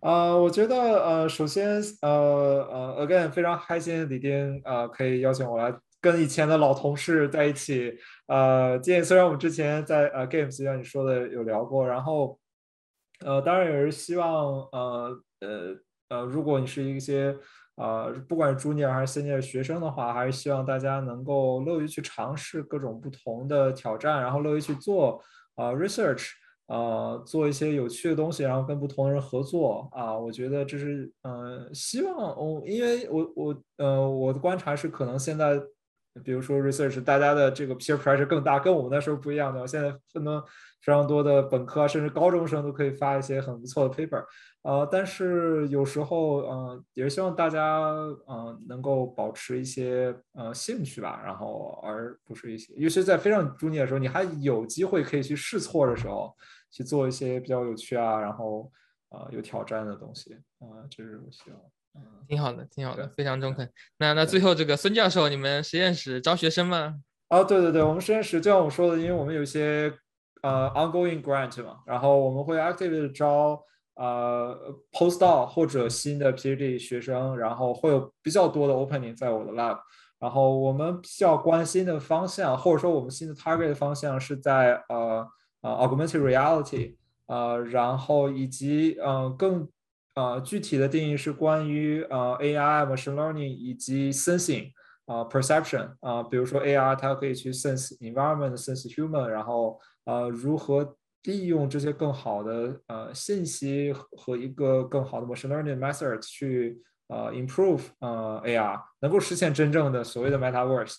[0.00, 2.08] 呃，我觉得呃，首先呃
[2.98, 7.98] 呃，again 非常开心，李丁呃可以邀请我来跟以前的老同事在一起。
[8.26, 12.38] 呃，今虽然我们之前在呃 games 像你说的有聊过，然后
[13.26, 15.76] 呃，当然也是希望呃呃
[16.08, 17.36] 呃，如果你是一些
[17.76, 25.22] 呃不管是 junior 还是 senior 学生的话，还是希望大家能够乐于去尝试各种不同的挑战，然后乐于去做
[25.56, 26.30] 啊 research。
[26.70, 35.60] 呃，做一些有趣的东西，然后跟不同的人合作啊，我觉得这是嗯，希望我，因为我我呃，我的观察是，可能现在，
[36.22, 39.66] 比如说 research，大家的这个 peer pressure 更大，跟我们那时候不一样的。
[39.66, 40.40] 现在很多
[40.82, 44.24] 非常多的本科甚至高中生都可以发一些很不错的 paper，
[44.62, 47.80] 呃，但是有时候呃，也是希望大家
[48.28, 56.32] 嗯能够保持一些呃兴趣吧，然后而不是一些，尤其在非常专业的时候，你还有机会可以去试错的时候。
[56.70, 58.70] 去做一些比较有趣啊，然后
[59.08, 61.60] 啊有挑战的东西啊，这是我希望。
[61.94, 63.68] 嗯，挺好的，挺好的，非常中肯。
[63.98, 66.94] 那那最后这个孙教授，你们实验室招学生吗？
[67.28, 69.92] 啊，对对对，我们实验室就像我说的，因为我们有一些
[70.42, 73.60] 呃 ongoing grant 嘛，然后我们会 actively 招
[73.96, 74.56] 呃
[74.92, 79.78] postdoc 或者新的 PhD 学生，然后会有比较多的 opening 在我的 lab。
[80.20, 85.26] 然后我们比较关心的方向，或者说我们新的 target 方向是在呃。
[85.60, 86.96] 啊，augmented reality，
[87.26, 89.68] 呃，然后以及嗯更
[90.14, 94.70] 呃具体的定义是关于呃 AI machine learning 以及 sensing
[95.06, 110.38] 啊 perception 啊，比如说 AR 它可以去 sense environment，sense human，然后呃如何利用这些更好的呃信息和一个更好的 machine learning method 去呃 improve 呃 AR，能够实现真正的所谓的
[110.38, 110.96] metaverse。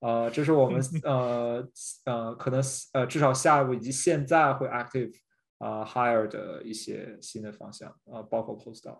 [0.00, 1.66] 呃，这是我们呃
[2.04, 5.12] 呃可能呃至少下一步以及现在会 active
[5.58, 8.96] 啊 hire 的一些新的方向啊，包括 postdoc。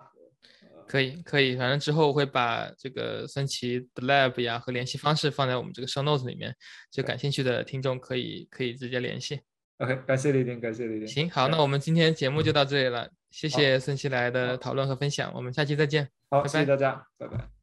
[0.86, 6.54] 可以可以，反正之后会把这个孙琦的 lab 呀和联系方式放在我们这个 show notes 里面，
[6.92, 9.40] 就感兴趣的听众可以可以直接联系。
[9.78, 11.08] OK，感谢李丁，感谢李丁。
[11.08, 16.08] 行，好，那我们今天节目就到这里了，谢谢孙琦来的讨论和分享，我们下期再见。
[16.30, 17.55] 好，谢谢大家，拜拜。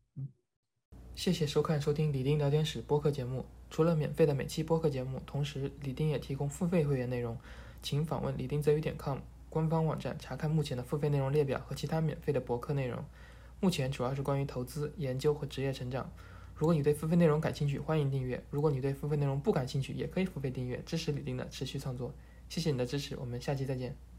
[1.15, 3.45] 谢谢收看收听李丁聊天室播客节目。
[3.69, 7.37] 除了免费的每期播客节目，同时李丁也提供付费会员内容，
[7.83, 13.03] 请访问李丁泽宇点 com 官方网站查看目前的付费内容列表和其他免费的博客内容。
[13.59, 16.11] 目前主要是关于投资、研究和职业成长。
[16.55, 22.11] 如果你对付费内容感兴趣，欢迎订阅；如果你对付费内容不感兴趣，也可以付费订阅，支持李丁的持续创作。
[22.49, 24.12] 谢谢你的支持，我们下期再见。